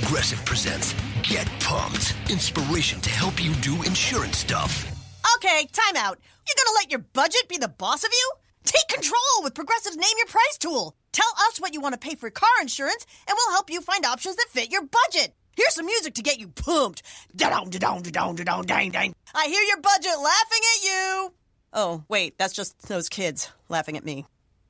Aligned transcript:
Progressive 0.00 0.44
presents 0.44 0.94
Get 1.22 1.46
Pumped. 1.58 2.14
Inspiration 2.28 3.00
to 3.00 3.08
help 3.08 3.42
you 3.42 3.54
do 3.54 3.82
insurance 3.84 4.36
stuff. 4.36 4.84
Okay, 5.36 5.66
time 5.72 5.96
out. 5.96 6.18
You're 6.46 6.64
gonna 6.64 6.74
let 6.74 6.90
your 6.90 6.98
budget 7.14 7.48
be 7.48 7.56
the 7.56 7.68
boss 7.68 8.04
of 8.04 8.10
you? 8.12 8.32
Take 8.64 8.88
control 8.88 9.42
with 9.42 9.54
Progressive's 9.54 9.96
Name 9.96 10.12
Your 10.18 10.26
Price 10.26 10.58
tool. 10.58 10.94
Tell 11.12 11.30
us 11.48 11.58
what 11.58 11.72
you 11.72 11.80
want 11.80 11.94
to 11.94 11.98
pay 11.98 12.14
for 12.14 12.28
car 12.28 12.50
insurance, 12.60 13.06
and 13.26 13.34
we'll 13.34 13.54
help 13.54 13.70
you 13.70 13.80
find 13.80 14.04
options 14.04 14.36
that 14.36 14.48
fit 14.50 14.70
your 14.70 14.82
budget. 14.82 15.34
Here's 15.56 15.74
some 15.74 15.86
music 15.86 16.12
to 16.16 16.22
get 16.22 16.38
you 16.38 16.48
pumped. 16.48 17.02
Da-dong, 17.34 17.70
da-dong, 17.70 18.02
da-dong, 18.02 18.36
da-dong, 18.36 18.66
dang, 18.66 18.90
dang. 18.90 19.14
I 19.34 19.46
hear 19.46 19.62
your 19.62 19.80
budget 19.80 20.18
laughing 20.18 20.60
at 20.76 20.84
you. 20.84 21.32
Oh, 21.72 22.04
wait, 22.10 22.36
that's 22.36 22.52
just 22.52 22.86
those 22.86 23.08
kids 23.08 23.48
laughing 23.70 23.96
at 23.96 24.04
me. 24.04 24.26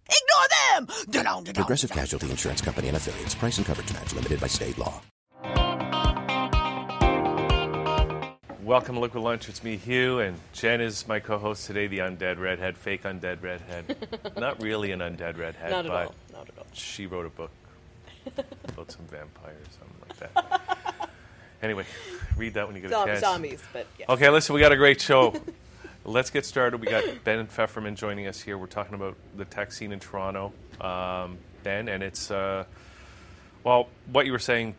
Ignore 0.08 0.86
them! 0.86 0.86
Da-dong, 1.11 1.43
da-dong, 1.43 1.64
Progressive. 1.64 1.90
Casualty 1.90 2.30
Insurance 2.30 2.61
Company 2.61 2.86
and 2.86 2.96
affiliates. 2.96 3.34
Price 3.34 3.58
and 3.58 3.66
coverage 3.66 3.93
match 3.93 4.14
limited 4.14 4.40
by 4.40 4.46
state 4.46 4.79
law. 4.79 5.02
Welcome 8.66 8.96
to 8.96 9.00
Liquid 9.00 9.22
Lunch. 9.22 9.48
It's 9.48 9.62
me, 9.62 9.76
Hugh, 9.76 10.18
and 10.18 10.40
Jen 10.52 10.80
is 10.80 11.06
my 11.06 11.20
co-host 11.20 11.68
today, 11.68 11.86
the 11.86 11.98
undead 11.98 12.40
redhead, 12.40 12.76
fake 12.76 13.04
undead 13.04 13.40
redhead. 13.40 14.08
Not 14.36 14.61
really 14.61 14.90
an 14.90 14.98
undead 14.98 15.39
redhead, 15.39 15.70
Not 15.70 15.86
at 15.86 15.92
but 15.92 16.06
all. 16.06 16.14
Not 16.32 16.48
at 16.48 16.58
all. 16.58 16.66
she 16.72 17.06
wrote 17.06 17.26
a 17.26 17.29
book 17.29 17.52
about 18.66 18.90
some 18.90 19.04
vampires, 19.06 19.68
something 19.79 19.96
like 20.08 20.34
that. 20.34 21.11
anyway, 21.62 21.84
read 22.36 22.54
that 22.54 22.66
when 22.66 22.75
you 22.75 22.82
get 22.82 22.90
a 22.90 22.94
Zom- 22.94 23.06
chance. 23.06 23.20
zombies, 23.20 23.62
but 23.72 23.86
yes. 24.00 24.08
Okay, 24.08 24.29
listen, 24.30 24.52
we 24.52 24.61
got 24.61 24.72
a 24.72 24.76
great 24.76 25.00
show. 25.00 25.32
Let's 26.04 26.30
get 26.30 26.44
started. 26.44 26.80
We 26.80 26.89
got 26.89 27.04
Ben 27.22 27.46
Pfefferman 27.46 27.94
joining 27.94 28.26
us 28.26 28.40
here. 28.40 28.58
We're 28.58 28.67
talking 28.67 28.96
about 28.96 29.14
the 29.36 29.44
tech 29.44 29.70
scene 29.70 29.92
in 29.92 30.00
Toronto, 30.00 30.53
um, 30.80 31.39
Ben, 31.62 31.89
and 31.89 32.03
it's 32.03 32.33
uh, 32.33 32.64
well, 33.62 33.86
what 34.11 34.27
you 34.27 34.33
were 34.33 34.41
saying 34.41 34.75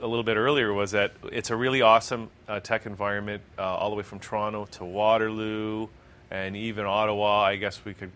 a 0.00 0.06
little 0.06 0.22
bit 0.22 0.36
earlier 0.36 0.72
was 0.72 0.92
that 0.92 1.12
it's 1.32 1.50
a 1.50 1.56
really 1.56 1.82
awesome 1.82 2.30
uh, 2.48 2.60
tech 2.60 2.86
environment, 2.86 3.42
uh, 3.58 3.62
all 3.62 3.90
the 3.90 3.96
way 3.96 4.02
from 4.02 4.18
Toronto 4.18 4.66
to 4.72 4.84
Waterloo 4.84 5.88
and 6.30 6.56
even 6.56 6.86
Ottawa. 6.86 7.42
I 7.42 7.56
guess 7.56 7.84
we 7.84 7.94
could 7.94 8.10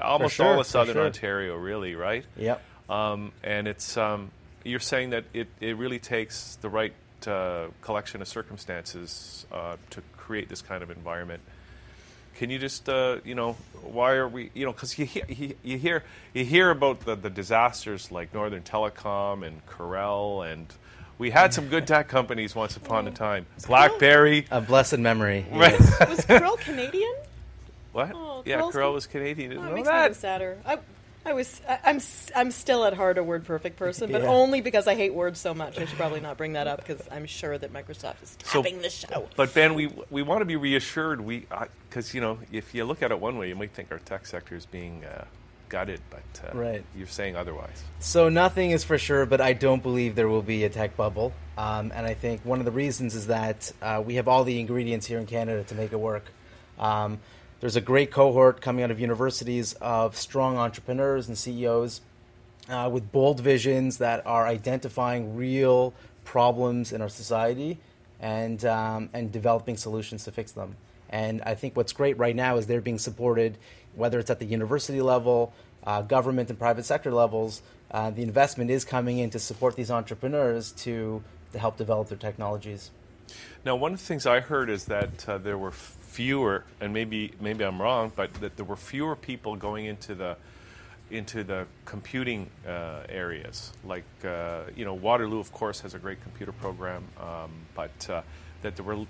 almost 0.00 0.34
sure, 0.34 0.46
all 0.46 0.60
of 0.60 0.66
southern 0.66 0.94
sure. 0.94 1.06
Ontario, 1.06 1.56
really, 1.56 1.94
right? 1.94 2.24
Yep. 2.36 2.62
Um, 2.88 3.32
and 3.42 3.66
it's 3.66 3.96
um, 3.96 4.30
you're 4.64 4.80
saying 4.80 5.10
that 5.10 5.24
it, 5.32 5.48
it 5.60 5.76
really 5.76 5.98
takes 5.98 6.56
the 6.56 6.68
right 6.68 6.92
uh, 7.26 7.66
collection 7.82 8.22
of 8.22 8.28
circumstances 8.28 9.46
uh, 9.52 9.76
to 9.90 10.02
create 10.16 10.48
this 10.48 10.62
kind 10.62 10.82
of 10.82 10.90
environment. 10.90 11.42
Can 12.36 12.50
you 12.50 12.58
just 12.58 12.88
uh, 12.88 13.18
you 13.24 13.34
know 13.34 13.54
why 13.82 14.12
are 14.12 14.28
we 14.28 14.50
you 14.54 14.66
know 14.66 14.72
because 14.72 14.98
you 14.98 15.06
hear 15.06 15.24
you, 15.28 15.54
you 15.62 15.78
hear 15.78 16.04
you 16.34 16.44
hear 16.44 16.70
about 16.70 17.00
the, 17.00 17.14
the 17.14 17.30
disasters 17.30 18.12
like 18.12 18.34
Northern 18.34 18.62
Telecom 18.62 19.46
and 19.46 19.64
Corel 19.66 20.50
and 20.50 20.66
we 21.18 21.30
had 21.30 21.52
some 21.54 21.68
good 21.68 21.86
tech 21.86 22.08
companies 22.08 22.54
once 22.54 22.76
upon 22.76 23.06
a 23.08 23.10
time 23.10 23.46
BlackBerry 23.66 24.46
A 24.50 24.60
blessed 24.60 24.98
memory. 24.98 25.46
right 25.52 25.78
Was 25.80 26.20
Corel 26.26 26.58
Canadian? 26.58 27.14
what 27.92 28.12
Oh, 28.14 28.42
yeah 28.44 28.60
Corel's- 28.60 28.74
Corel 28.74 28.92
was 28.94 29.06
Canadian 29.06 29.52
Oh, 29.52 29.54
didn't 29.54 29.66
it 29.66 29.68
know 29.70 29.74
makes 29.76 29.88
me 29.88 29.94
even 29.94 30.02
that 30.12 30.16
sadder. 30.16 30.58
I, 30.66 30.78
I 31.24 31.32
was. 31.32 31.60
I, 31.68 31.80
I'm. 31.86 31.96
s- 31.96 32.30
I'm 32.36 32.52
still 32.52 32.84
at 32.84 32.94
heart 32.94 33.18
a 33.18 33.22
WordPerfect 33.24 33.74
person, 33.74 34.12
but 34.12 34.22
Yeah. 34.22 34.28
only 34.28 34.60
because 34.60 34.86
I 34.86 34.94
hate 34.94 35.12
words 35.12 35.40
so 35.40 35.54
much. 35.54 35.76
I 35.76 35.84
should 35.84 35.98
probably 35.98 36.20
not 36.20 36.36
bring 36.36 36.52
that 36.52 36.68
up 36.68 36.86
because 36.86 37.02
I'm 37.10 37.26
sure 37.26 37.58
that 37.58 37.72
Microsoft 37.72 38.22
is 38.22 38.36
So- 38.44 38.62
the 38.62 38.88
show. 38.90 39.28
But 39.34 39.52
Ben, 39.52 39.74
we 39.74 39.92
we 40.08 40.22
want 40.22 40.42
to 40.42 40.44
be 40.44 40.54
reassured. 40.54 41.20
We 41.20 41.46
because 41.90 42.14
you 42.14 42.20
know 42.20 42.38
if 42.52 42.74
you 42.76 42.84
look 42.84 43.02
at 43.02 43.10
it 43.10 43.18
one 43.18 43.38
way, 43.38 43.48
you 43.48 43.56
might 43.56 43.72
think 43.72 43.90
our 43.90 43.98
tech 43.98 44.24
sector 44.24 44.54
is 44.54 44.66
being 44.66 45.04
uh, 45.04 45.24
gutted, 45.68 46.00
but 46.10 46.48
uh, 46.48 46.56
Right. 46.56 46.84
you're 46.96 47.06
saying 47.06 47.36
otherwise. 47.36 47.82
So 48.00 48.28
nothing 48.28 48.70
is 48.70 48.84
for 48.84 48.98
sure, 48.98 49.26
but 49.26 49.40
I 49.40 49.52
don't 49.52 49.82
believe 49.82 50.14
there 50.14 50.28
will 50.28 50.42
be 50.42 50.64
a 50.64 50.68
tech 50.68 50.96
bubble. 50.96 51.32
Um, 51.58 51.92
and 51.94 52.06
I 52.06 52.14
think 52.14 52.42
one 52.44 52.58
of 52.58 52.64
the 52.64 52.70
reasons 52.72 53.14
is 53.14 53.26
that 53.28 53.72
uh, 53.82 54.02
we 54.04 54.16
have 54.16 54.28
all 54.28 54.44
the 54.44 54.60
ingredients 54.60 55.06
here 55.06 55.18
in 55.18 55.26
Canada 55.26 55.64
to 55.64 55.74
make 55.74 55.92
it 55.92 56.00
work. 56.00 56.24
Um, 56.78 57.18
there's 57.60 57.76
a 57.76 57.80
great 57.80 58.10
cohort 58.10 58.60
coming 58.60 58.84
out 58.84 58.90
of 58.90 59.00
universities 59.00 59.72
of 59.80 60.16
strong 60.16 60.58
entrepreneurs 60.58 61.28
and 61.28 61.38
CEOs 61.38 62.02
uh, 62.68 62.90
with 62.92 63.10
bold 63.12 63.40
visions 63.40 63.98
that 63.98 64.26
are 64.26 64.46
identifying 64.46 65.36
real 65.36 65.94
problems 66.24 66.92
in 66.92 67.00
our 67.00 67.08
society 67.08 67.78
and 68.20 68.64
um, 68.64 69.08
and 69.14 69.32
developing 69.32 69.76
solutions 69.76 70.24
to 70.24 70.32
fix 70.32 70.52
them. 70.52 70.76
And 71.08 71.40
I 71.42 71.54
think 71.54 71.76
what's 71.76 71.92
great 71.92 72.18
right 72.18 72.34
now 72.34 72.56
is 72.56 72.66
they're 72.66 72.80
being 72.80 72.98
supported, 72.98 73.56
whether 73.96 74.18
it's 74.18 74.30
at 74.30 74.38
the 74.38 74.46
university 74.46 75.00
level, 75.00 75.52
uh, 75.84 76.02
government 76.02 76.50
and 76.50 76.58
private 76.58 76.84
sector 76.84 77.12
levels. 77.12 77.62
Uh, 77.90 78.10
the 78.10 78.22
investment 78.22 78.70
is 78.70 78.84
coming 78.84 79.18
in 79.18 79.30
to 79.30 79.38
support 79.38 79.76
these 79.76 79.90
entrepreneurs 79.90 80.72
to 80.72 81.22
to 81.52 81.58
help 81.58 81.76
develop 81.76 82.08
their 82.08 82.18
technologies. 82.18 82.90
Now, 83.64 83.76
one 83.76 83.92
of 83.92 83.98
the 84.00 84.04
things 84.04 84.26
I 84.26 84.40
heard 84.40 84.68
is 84.68 84.84
that 84.86 85.28
uh, 85.28 85.38
there 85.38 85.58
were 85.58 85.72
fewer, 85.72 86.64
and 86.80 86.92
maybe 86.92 87.32
maybe 87.40 87.64
I'm 87.64 87.80
wrong, 87.80 88.12
but 88.14 88.32
that 88.34 88.56
there 88.56 88.64
were 88.64 88.76
fewer 88.76 89.16
people 89.16 89.56
going 89.56 89.86
into 89.86 90.14
the 90.14 90.36
into 91.10 91.44
the 91.44 91.66
computing 91.84 92.50
uh, 92.66 93.02
areas. 93.08 93.72
Like 93.84 94.04
uh, 94.24 94.62
you 94.74 94.84
know, 94.84 94.94
Waterloo, 94.94 95.40
of 95.40 95.52
course, 95.52 95.80
has 95.80 95.94
a 95.94 95.98
great 95.98 96.22
computer 96.22 96.52
program, 96.52 97.04
um, 97.20 97.50
but 97.74 98.10
uh, 98.10 98.22
that 98.62 98.76
there 98.76 98.84
were 98.84 99.06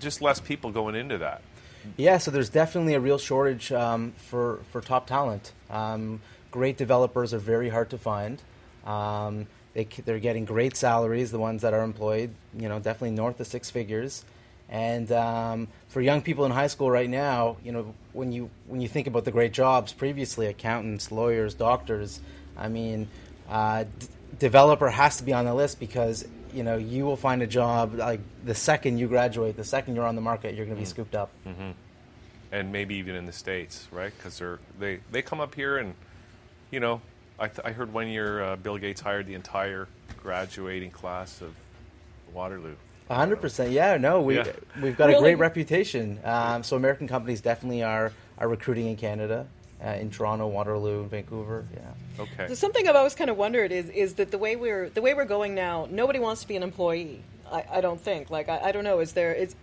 just 0.00 0.20
less 0.20 0.40
people 0.40 0.70
going 0.70 0.94
into 0.94 1.18
that. 1.18 1.42
Yeah, 1.96 2.18
so 2.18 2.30
there's 2.30 2.50
definitely 2.50 2.94
a 2.94 3.00
real 3.00 3.18
shortage 3.18 3.72
um, 3.72 4.12
for 4.16 4.60
for 4.70 4.80
top 4.80 5.06
talent. 5.06 5.52
Um, 5.70 6.20
great 6.50 6.76
developers 6.76 7.32
are 7.34 7.38
very 7.38 7.68
hard 7.68 7.90
to 7.90 7.98
find. 7.98 8.40
Um, 8.84 9.46
they, 9.74 9.84
they're 10.04 10.18
getting 10.18 10.44
great 10.44 10.76
salaries. 10.76 11.30
The 11.30 11.38
ones 11.38 11.62
that 11.62 11.74
are 11.74 11.82
employed, 11.82 12.30
you 12.56 12.68
know, 12.68 12.78
definitely 12.78 13.10
north 13.10 13.38
of 13.40 13.46
six 13.46 13.70
figures. 13.70 14.24
And 14.68 15.10
um, 15.12 15.68
for 15.88 16.00
young 16.00 16.22
people 16.22 16.44
in 16.44 16.50
high 16.50 16.66
school 16.66 16.90
right 16.90 17.08
now, 17.08 17.56
you 17.62 17.72
know, 17.72 17.94
when 18.12 18.32
you 18.32 18.50
when 18.66 18.80
you 18.80 18.88
think 18.88 19.06
about 19.06 19.24
the 19.24 19.30
great 19.30 19.52
jobs 19.52 19.92
previously, 19.92 20.46
accountants, 20.46 21.12
lawyers, 21.12 21.54
doctors, 21.54 22.20
I 22.56 22.68
mean, 22.68 23.08
uh, 23.48 23.84
d- 23.84 24.06
developer 24.38 24.88
has 24.88 25.18
to 25.18 25.24
be 25.24 25.32
on 25.32 25.44
the 25.44 25.54
list 25.54 25.78
because 25.78 26.26
you 26.56 26.62
know 26.64 26.76
you 26.76 27.04
will 27.04 27.16
find 27.16 27.42
a 27.42 27.46
job 27.46 27.94
like 27.94 28.20
the 28.44 28.54
second 28.54 28.98
you 28.98 29.06
graduate, 29.08 29.56
the 29.56 29.64
second 29.64 29.94
you're 29.94 30.06
on 30.06 30.14
the 30.16 30.22
market, 30.22 30.54
you're 30.54 30.64
going 30.64 30.76
to 30.76 30.80
be 30.80 30.86
scooped 30.86 31.14
up. 31.14 31.30
and 32.52 32.72
maybe 32.72 32.94
even 32.96 33.14
in 33.14 33.26
the 33.26 33.32
states, 33.32 33.86
right? 33.92 34.12
Because 34.16 34.38
they're 34.38 34.58
they 34.78 35.00
they 35.12 35.22
come 35.22 35.40
up 35.40 35.54
here 35.54 35.76
and 35.78 35.94
you 36.70 36.80
know 36.80 37.00
I, 37.38 37.48
th- 37.48 37.60
I 37.64 37.72
heard 37.72 37.92
one 37.92 38.08
year 38.08 38.42
uh, 38.42 38.56
Bill 38.56 38.78
Gates 38.78 39.00
hired 39.00 39.26
the 39.26 39.34
entire 39.34 39.88
graduating 40.22 40.90
class 40.90 41.42
of 41.42 41.54
Waterloo. 42.32 42.74
Hundred 43.10 43.40
percent. 43.40 43.70
Yeah, 43.72 43.98
no, 43.98 44.20
we 44.22 44.36
Yeah. 44.36 44.46
we've 44.82 44.96
got 44.96 45.10
a 45.10 45.18
great 45.18 45.36
reputation. 45.36 46.18
Um, 46.24 46.62
so 46.64 46.76
American 46.76 47.06
companies 47.06 47.40
definitely 47.40 47.82
are 47.82 48.12
are 48.38 48.48
recruiting 48.48 48.86
in 48.86 48.96
Canada, 48.96 49.46
uh, 49.84 49.90
in 49.90 50.10
Toronto, 50.10 50.46
Waterloo, 50.46 51.02
and 51.02 51.10
Vancouver. 51.10 51.66
Yeah. 51.74 52.22
Okay. 52.22 52.48
So 52.48 52.54
something 52.54 52.88
I've 52.88 52.96
always 52.96 53.14
kind 53.14 53.30
of 53.30 53.36
wondered 53.36 53.72
is 53.72 53.88
is 53.90 54.14
that 54.14 54.30
the 54.30 54.38
way 54.38 54.56
we're 54.56 54.88
the 54.90 55.02
way 55.02 55.14
we're 55.14 55.24
going 55.24 55.54
now, 55.54 55.86
nobody 55.90 56.18
wants 56.18 56.42
to 56.42 56.48
be 56.48 56.56
an 56.56 56.62
employee. 56.62 57.22
I, 57.50 57.64
I 57.70 57.80
don't 57.80 58.00
think. 58.00 58.30
Like 58.30 58.48
I, 58.48 58.58
I 58.64 58.72
don't 58.72 58.84
know. 58.84 59.00
Is 59.00 59.12
there 59.12 59.32
is 59.32 59.54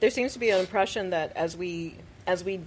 there 0.00 0.10
seems 0.10 0.32
to 0.34 0.38
be 0.38 0.50
an 0.50 0.60
impression 0.60 1.10
that 1.10 1.32
as 1.36 1.56
we 1.56 1.94
as 2.26 2.44
we 2.44 2.60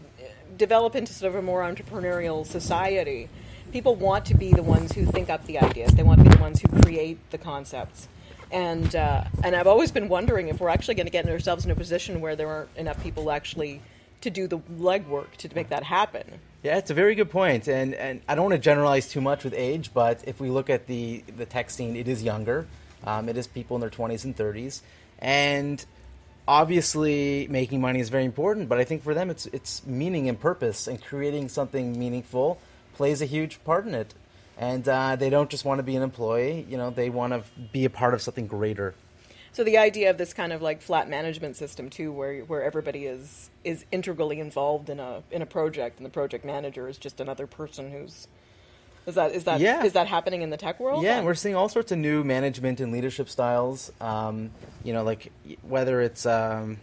develop 0.57 0.95
into 0.95 1.13
sort 1.13 1.33
of 1.33 1.39
a 1.39 1.41
more 1.41 1.61
entrepreneurial 1.61 2.45
society, 2.45 3.29
people 3.71 3.95
want 3.95 4.25
to 4.25 4.35
be 4.35 4.51
the 4.51 4.63
ones 4.63 4.91
who 4.93 5.05
think 5.05 5.29
up 5.29 5.45
the 5.45 5.59
ideas. 5.59 5.93
They 5.93 6.03
want 6.03 6.19
to 6.19 6.29
be 6.29 6.35
the 6.35 6.41
ones 6.41 6.61
who 6.61 6.81
create 6.81 7.17
the 7.31 7.37
concepts. 7.37 8.07
And 8.51 8.95
uh, 8.95 9.25
and 9.43 9.55
I've 9.55 9.67
always 9.67 9.91
been 9.91 10.09
wondering 10.09 10.47
if 10.47 10.59
we're 10.59 10.69
actually 10.69 10.95
going 10.95 11.07
to 11.07 11.11
get 11.11 11.27
ourselves 11.27 11.65
in 11.65 11.71
a 11.71 11.75
position 11.75 12.21
where 12.21 12.35
there 12.35 12.47
aren't 12.47 12.77
enough 12.77 13.01
people 13.03 13.31
actually 13.31 13.81
to 14.21 14.29
do 14.29 14.47
the 14.47 14.59
legwork 14.59 15.31
to 15.37 15.49
make 15.53 15.69
that 15.69 15.83
happen. 15.83 16.39
Yeah, 16.63 16.77
it's 16.77 16.89
a 16.89 16.93
very 16.93 17.13
good 17.13 17.29
point, 17.29 17.67
and 17.67 17.93
and 17.93 18.21
I 18.25 18.35
don't 18.35 18.45
want 18.45 18.53
to 18.53 18.59
generalize 18.59 19.09
too 19.09 19.19
much 19.19 19.43
with 19.43 19.53
age, 19.53 19.93
but 19.93 20.23
if 20.25 20.39
we 20.39 20.49
look 20.49 20.69
at 20.69 20.87
the 20.87 21.21
the 21.35 21.45
tech 21.45 21.69
scene, 21.69 21.97
it 21.97 22.07
is 22.07 22.23
younger. 22.23 22.67
Um, 23.03 23.27
it 23.27 23.35
is 23.35 23.47
people 23.47 23.75
in 23.75 23.81
their 23.81 23.89
twenties 23.89 24.23
and 24.23 24.33
thirties, 24.33 24.81
and 25.19 25.83
obviously 26.47 27.47
making 27.49 27.81
money 27.81 27.99
is 27.99 28.07
very 28.07 28.23
important. 28.23 28.69
But 28.69 28.79
I 28.79 28.85
think 28.85 29.03
for 29.03 29.13
them, 29.13 29.29
it's 29.29 29.45
it's 29.47 29.85
meaning 29.85 30.29
and 30.29 30.39
purpose, 30.39 30.87
and 30.87 31.03
creating 31.03 31.49
something 31.49 31.99
meaningful 31.99 32.59
plays 32.95 33.21
a 33.21 33.25
huge 33.25 33.61
part 33.65 33.85
in 33.85 33.93
it. 33.93 34.13
And 34.57 34.87
uh, 34.87 35.17
they 35.17 35.29
don't 35.29 35.49
just 35.49 35.65
want 35.65 35.79
to 35.79 35.83
be 35.83 35.97
an 35.97 36.01
employee; 36.01 36.65
you 36.69 36.77
know, 36.77 36.91
they 36.91 37.09
want 37.09 37.33
to 37.33 37.43
be 37.73 37.83
a 37.83 37.89
part 37.89 38.13
of 38.13 38.21
something 38.21 38.47
greater. 38.47 38.95
So 39.53 39.63
the 39.63 39.77
idea 39.77 40.09
of 40.09 40.17
this 40.17 40.33
kind 40.33 40.51
of 40.51 40.61
like 40.63 40.81
flat 40.81 41.07
management 41.07 41.55
system 41.55 41.89
too, 41.89 42.11
where 42.11 42.41
where 42.41 42.63
everybody 42.63 43.05
is 43.05 43.49
is 43.63 43.85
integrally 43.91 44.39
involved 44.39 44.89
in 44.89 44.99
a 44.99 45.21
in 45.31 45.41
a 45.41 45.45
project, 45.45 45.97
and 45.99 46.05
the 46.05 46.09
project 46.09 46.43
manager 46.43 46.87
is 46.87 46.97
just 46.97 47.21
another 47.21 47.45
person 47.45 47.91
who's 47.91 48.27
is 49.05 49.15
that 49.15 49.31
is 49.31 49.43
that 49.43 49.55
is 49.57 49.61
Yeah. 49.61 49.87
that 49.89 50.07
happening 50.07 50.41
in 50.41 50.49
the 50.49 50.57
tech 50.57 50.79
world? 50.79 51.03
Yeah, 51.03 51.17
and 51.17 51.25
we're 51.25 51.35
seeing 51.35 51.55
all 51.55 51.69
sorts 51.69 51.91
of 51.91 51.99
new 51.99 52.23
management 52.23 52.79
and 52.79 52.91
leadership 52.91 53.29
styles. 53.29 53.91
Um, 54.01 54.49
you 54.83 54.91
know, 54.91 55.03
like 55.03 55.31
whether 55.61 56.01
it's 56.01 56.25
um, 56.25 56.79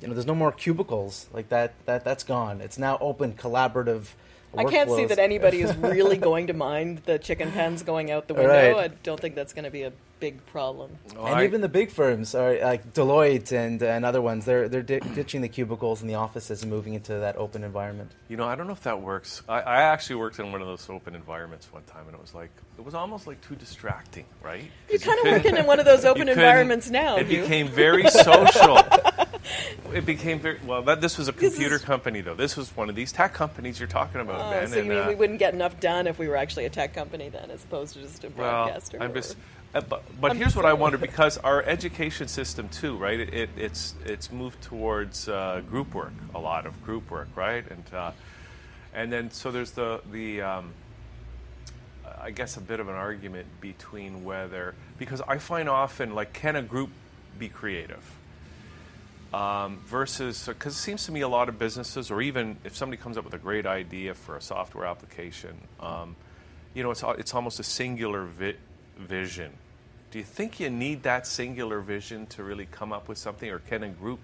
you 0.00 0.08
know, 0.08 0.14
there's 0.14 0.26
no 0.26 0.34
more 0.34 0.50
cubicles 0.50 1.28
like 1.32 1.50
that. 1.50 1.74
That 1.86 2.04
that's 2.04 2.24
gone. 2.24 2.60
It's 2.60 2.78
now 2.78 2.98
open, 3.00 3.34
collaborative 3.34 4.08
I 4.56 4.64
can't 4.64 4.90
see 4.90 5.04
that 5.06 5.18
anybody 5.18 5.60
is 5.60 5.74
really 5.76 6.16
going 6.30 6.46
to 6.46 6.52
mind 6.54 7.02
the 7.04 7.18
chicken 7.18 7.52
pens 7.52 7.82
going 7.82 8.10
out 8.10 8.28
the 8.28 8.34
window. 8.34 8.48
Right. 8.48 8.76
I 8.76 8.88
don't 9.02 9.20
think 9.20 9.34
that's 9.34 9.52
going 9.52 9.64
to 9.64 9.70
be 9.70 9.82
a 9.82 9.92
big 10.20 10.44
problem. 10.46 10.90
Oh, 11.16 11.26
and 11.26 11.36
I- 11.36 11.44
even 11.44 11.60
the 11.60 11.68
big 11.68 11.90
firms 11.90 12.34
are 12.34 12.58
like 12.58 12.92
Deloitte 12.94 13.52
and, 13.52 13.82
and 13.82 14.04
other 14.04 14.20
ones. 14.20 14.44
They're 14.44 14.68
they're 14.68 14.82
di- 14.82 15.00
ditching 15.00 15.42
the 15.42 15.48
cubicles 15.48 16.02
in 16.02 16.08
the 16.08 16.14
offices 16.14 16.62
and 16.62 16.70
moving 16.70 16.94
into 16.94 17.14
that 17.18 17.36
open 17.36 17.62
environment. 17.62 18.10
You 18.28 18.36
know, 18.36 18.46
I 18.46 18.54
don't 18.54 18.66
know 18.66 18.72
if 18.72 18.82
that 18.82 19.00
works. 19.00 19.42
I, 19.48 19.60
I 19.60 19.82
actually 19.82 20.16
worked 20.16 20.38
in 20.38 20.50
one 20.50 20.60
of 20.60 20.66
those 20.66 20.88
open 20.90 21.14
environments 21.14 21.72
one 21.72 21.82
time, 21.84 22.06
and 22.06 22.14
it 22.14 22.20
was 22.20 22.34
like 22.34 22.50
it 22.78 22.84
was 22.84 22.94
almost 22.94 23.26
like 23.26 23.40
too 23.40 23.54
distracting, 23.56 24.24
right? 24.42 24.64
You're 24.88 24.98
you 24.98 24.98
kind 24.98 25.18
of 25.20 25.32
working 25.32 25.56
in 25.56 25.66
one 25.66 25.78
of 25.78 25.84
those 25.86 26.04
open 26.06 26.28
environments 26.28 26.90
now. 26.90 27.16
It 27.16 27.26
Hugh. 27.26 27.42
became 27.42 27.68
very 27.68 28.08
social. 28.08 28.78
it 29.92 30.06
became 30.06 30.40
very 30.40 30.58
well. 30.64 30.82
That, 30.82 31.00
this 31.00 31.18
was 31.18 31.28
a 31.28 31.32
computer 31.32 31.76
is- 31.76 31.84
company, 31.84 32.20
though. 32.20 32.34
This 32.34 32.56
was 32.56 32.76
one 32.76 32.88
of 32.88 32.94
these 32.94 33.12
tech 33.12 33.34
companies 33.34 33.78
you're 33.78 33.88
talking 33.88 34.20
about, 34.20 34.40
Oh, 34.40 34.50
Ben. 34.50 34.68
so 34.68 34.74
you 34.74 34.80
and, 34.80 34.88
mean 34.88 34.98
uh, 34.98 35.08
we 35.08 35.14
wouldn't 35.14 35.38
get 35.38 35.54
enough 35.54 35.80
done 35.80 36.06
if 36.06 36.18
we 36.18 36.28
were 36.28 36.36
actually 36.36 36.64
a 36.66 36.70
tech 36.70 36.94
company 36.94 37.28
then, 37.28 37.50
as 37.50 37.64
opposed 37.64 37.94
to 37.94 38.02
just 38.02 38.24
a 38.24 38.28
well, 38.28 38.66
broadcaster? 38.66 38.98
I'm 39.00 39.14
just. 39.14 39.36
Uh, 39.74 39.82
but 39.82 40.02
but 40.18 40.30
I'm 40.30 40.38
here's 40.38 40.56
what 40.56 40.64
I 40.64 40.72
wonder 40.72 40.96
because 40.96 41.36
our 41.44 41.62
education 41.62 42.26
system 42.26 42.70
too, 42.70 42.96
right? 42.96 43.20
It, 43.20 43.34
it, 43.34 43.50
it's 43.54 43.94
it's 44.06 44.32
moved 44.32 44.62
towards 44.62 45.28
uh, 45.28 45.60
group 45.68 45.94
work, 45.94 46.14
a 46.34 46.38
lot 46.38 46.64
of 46.64 46.82
group 46.84 47.10
work, 47.10 47.28
right? 47.36 47.64
And 47.70 47.84
uh, 47.94 48.12
and 48.94 49.12
then 49.12 49.30
so 49.30 49.50
there's 49.50 49.72
the 49.72 50.00
the 50.10 50.40
um, 50.40 50.72
I 52.20 52.30
guess 52.30 52.56
a 52.56 52.60
bit 52.60 52.80
of 52.80 52.88
an 52.88 52.94
argument 52.94 53.46
between 53.60 54.24
whether 54.24 54.74
because 54.98 55.20
I 55.20 55.38
find 55.38 55.68
often 55.68 56.14
like 56.14 56.32
can 56.32 56.56
a 56.56 56.62
group 56.62 56.90
be 57.38 57.48
creative 57.48 58.02
um, 59.32 59.78
versus 59.86 60.46
because 60.46 60.74
it 60.74 60.80
seems 60.80 61.04
to 61.06 61.12
me 61.12 61.20
a 61.20 61.28
lot 61.28 61.48
of 61.48 61.58
businesses 61.58 62.10
or 62.10 62.22
even 62.22 62.56
if 62.64 62.76
somebody 62.76 63.00
comes 63.00 63.16
up 63.18 63.24
with 63.24 63.34
a 63.34 63.38
great 63.38 63.66
idea 63.66 64.14
for 64.14 64.36
a 64.36 64.40
software 64.40 64.86
application, 64.86 65.56
um, 65.80 66.16
you 66.74 66.82
know 66.82 66.90
it's 66.90 67.04
it's 67.18 67.34
almost 67.34 67.60
a 67.60 67.64
singular 67.64 68.24
vi- 68.24 68.56
vision. 68.98 69.52
Do 70.10 70.18
you 70.18 70.24
think 70.24 70.58
you 70.58 70.70
need 70.70 71.02
that 71.02 71.26
singular 71.26 71.80
vision 71.80 72.26
to 72.28 72.42
really 72.42 72.66
come 72.66 72.92
up 72.92 73.08
with 73.08 73.18
something, 73.18 73.50
or 73.50 73.58
can 73.58 73.82
a 73.82 73.88
group 73.88 74.20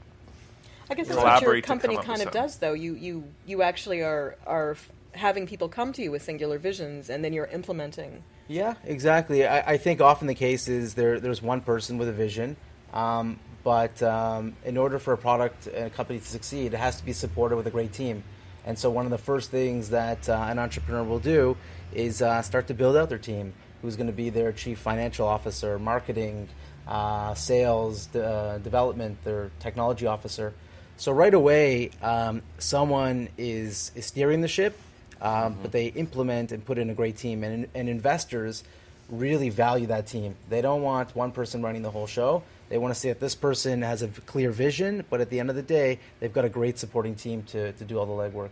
I 0.91 0.95
guess 0.95 1.09
that's 1.09 1.17
what 1.17 1.25
your 1.25 1.31
collaborate 1.39 1.65
to 1.65 1.69
come 1.69 1.79
company 1.81 2.05
kind 2.05 2.23
of 2.23 2.31
does, 2.33 2.59
though. 2.59 2.73
You 2.75 2.95
you 2.95 3.25
you 3.47 3.63
actually 3.63 4.03
are 4.03 4.37
are 4.47 4.77
having 5.13 5.47
people 5.47 5.69
come 5.69 5.93
to 5.93 6.03
you 6.03 6.11
with 6.11 6.23
singular 6.23 6.59
visions, 6.59 7.11
and 7.11 7.25
then 7.25 7.33
you're 7.33 7.47
implementing. 7.47 8.23
Yeah, 8.49 8.75
exactly. 8.85 9.47
I, 9.47 9.73
I 9.73 9.77
think 9.79 10.01
often 10.01 10.27
the 10.27 10.35
case 10.35 10.69
is 10.69 10.95
there 10.95 11.21
there's 11.21 11.41
one 11.41 11.63
person 11.63 11.97
with 11.97 12.09
a 12.09 12.13
vision, 12.13 12.57
um, 12.93 13.39
but 13.65 14.03
um, 14.03 14.55
in 14.65 14.77
order 14.77 14.99
for 14.99 15.15
a 15.15 15.19
product 15.19 15.67
and 15.67 15.87
a 15.87 15.91
company 15.91 16.21
to 16.21 16.27
succeed, 16.27 16.75
it 16.75 16.77
has 16.77 16.97
to 17.01 17.05
be 17.05 17.15
supported 17.15 17.57
with 17.57 17.67
a 17.67 17.71
great 17.71 17.93
team. 17.93 18.23
And 18.67 18.79
so 18.79 18.91
one 18.91 19.07
of 19.07 19.11
the 19.11 19.19
first 19.19 19.51
things 19.51 19.91
that 19.91 20.29
uh, 20.29 20.47
an 20.49 20.59
entrepreneur 20.59 21.03
will 21.03 21.19
do 21.19 21.57
is 21.93 22.23
uh, 22.23 22.43
start 22.43 22.69
to 22.69 22.75
build 22.75 22.97
out 22.97 23.09
their 23.09 23.19
team. 23.19 23.55
Who's 23.83 23.97
going 23.97 24.07
to 24.07 24.15
be 24.15 24.31
their 24.31 24.53
chief 24.53 24.79
financial 24.79 25.27
officer, 25.27 25.79
marketing, 25.79 26.49
uh, 26.87 27.35
sales, 27.35 28.15
uh, 28.15 28.59
development, 28.63 29.23
their 29.25 29.51
technology 29.61 30.07
officer. 30.07 30.55
So 30.97 31.13
right 31.13 31.35
away, 31.35 31.91
um, 32.03 32.43
someone 32.59 33.29
is, 33.37 33.91
is 33.95 34.07
steering 34.07 34.41
the 34.41 34.49
ship, 34.49 34.79
um, 35.21 35.59
but 35.61 35.73
they 35.73 35.87
implement 35.89 36.53
and 36.53 36.65
put 36.65 36.79
in 36.79 36.89
a 36.89 36.95
great 36.95 37.17
team. 37.19 37.45
And, 37.45 37.69
and 37.75 37.89
investors 37.89 38.65
really 39.11 39.51
value 39.51 39.89
that 39.89 40.07
team. 40.07 40.35
They 40.49 40.63
don't 40.63 40.83
want 40.83 41.15
one 41.15 41.33
person 41.33 41.63
running 41.63 41.83
the 41.83 41.91
whole 41.91 42.07
show. 42.07 42.43
They 42.69 42.79
want 42.79 42.95
to 42.95 42.99
see 42.99 43.09
that 43.09 43.21
this 43.21 43.35
person 43.35 43.83
has 43.83 44.03
a 44.03 44.09
clear 44.09 44.51
vision, 44.51 45.05
but 45.11 45.21
at 45.21 45.31
the 45.31 45.39
end 45.39 45.51
of 45.51 45.57
the 45.57 45.63
day, 45.63 46.01
they've 46.21 46.33
got 46.33 46.45
a 46.45 46.49
great 46.49 46.79
supporting 46.79 47.15
team 47.15 47.43
to, 47.45 47.73
to 47.73 47.85
do 47.85 47.99
all 47.99 48.07
the 48.07 48.13
legwork. 48.13 48.51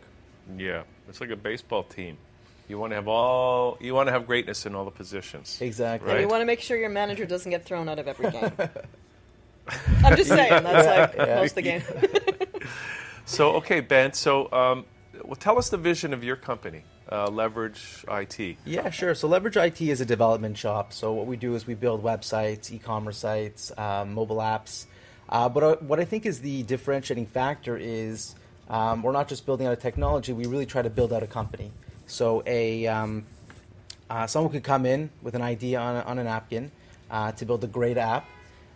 Yeah, 0.56 0.82
it's 1.08 1.20
like 1.20 1.30
a 1.30 1.36
baseball 1.36 1.84
team. 1.84 2.18
You 2.68 2.78
want 2.78 2.92
to 2.92 2.94
have 2.96 3.08
all 3.08 3.76
you 3.80 3.94
want 3.94 4.08
to 4.08 4.12
have 4.12 4.26
greatness 4.26 4.66
in 4.66 4.74
all 4.74 4.84
the 4.84 4.90
positions. 4.90 5.58
Exactly. 5.60 6.10
And 6.10 6.20
you 6.20 6.28
want 6.28 6.40
to 6.40 6.46
make 6.46 6.60
sure 6.60 6.76
your 6.76 6.88
manager 6.88 7.26
doesn't 7.26 7.50
get 7.50 7.64
thrown 7.64 7.88
out 7.88 7.98
of 7.98 8.08
every 8.08 8.30
game. 8.30 8.52
I'm 10.04 10.16
just 10.16 10.28
saying 10.28 10.62
that's 10.62 11.16
like 11.16 11.18
most 11.18 11.50
of 11.50 11.54
the 11.56 11.62
game. 11.62 11.82
So 13.24 13.52
okay, 13.52 13.80
Ben. 13.80 14.12
So 14.12 14.52
um, 14.52 14.84
well, 15.24 15.36
tell 15.36 15.58
us 15.58 15.68
the 15.68 15.76
vision 15.76 16.12
of 16.12 16.24
your 16.24 16.36
company, 16.36 16.84
uh, 17.12 17.28
Leverage 17.30 18.04
IT. 18.10 18.56
Yeah, 18.64 18.90
sure. 18.90 19.14
So 19.14 19.28
Leverage 19.28 19.56
IT 19.56 19.80
is 19.82 20.00
a 20.00 20.06
development 20.06 20.56
shop. 20.56 20.92
So 20.92 21.12
what 21.12 21.26
we 21.26 21.36
do 21.36 21.54
is 21.54 21.66
we 21.66 21.74
build 21.74 22.02
websites, 22.02 22.72
e-commerce 22.72 23.18
sites, 23.18 23.70
um, 23.76 24.14
mobile 24.14 24.38
apps. 24.38 24.86
Uh, 25.28 25.48
but 25.48 25.62
uh, 25.62 25.76
what 25.76 26.00
I 26.00 26.04
think 26.04 26.26
is 26.26 26.40
the 26.40 26.62
differentiating 26.62 27.26
factor 27.26 27.76
is 27.76 28.34
um, 28.68 29.02
we're 29.02 29.12
not 29.12 29.28
just 29.28 29.44
building 29.44 29.66
out 29.66 29.72
a 29.72 29.76
technology. 29.76 30.32
We 30.32 30.46
really 30.46 30.66
try 30.66 30.82
to 30.82 30.90
build 30.90 31.12
out 31.12 31.22
a 31.22 31.26
company. 31.26 31.70
So 32.06 32.42
a 32.46 32.86
um, 32.86 33.24
uh, 34.10 34.26
someone 34.26 34.52
could 34.52 34.64
come 34.64 34.84
in 34.86 35.10
with 35.22 35.34
an 35.34 35.42
idea 35.42 35.78
on 35.78 35.96
a, 35.96 36.00
on 36.00 36.18
a 36.18 36.24
napkin 36.24 36.70
uh, 37.10 37.32
to 37.32 37.46
build 37.46 37.64
a 37.64 37.66
great 37.66 37.96
app, 37.96 38.28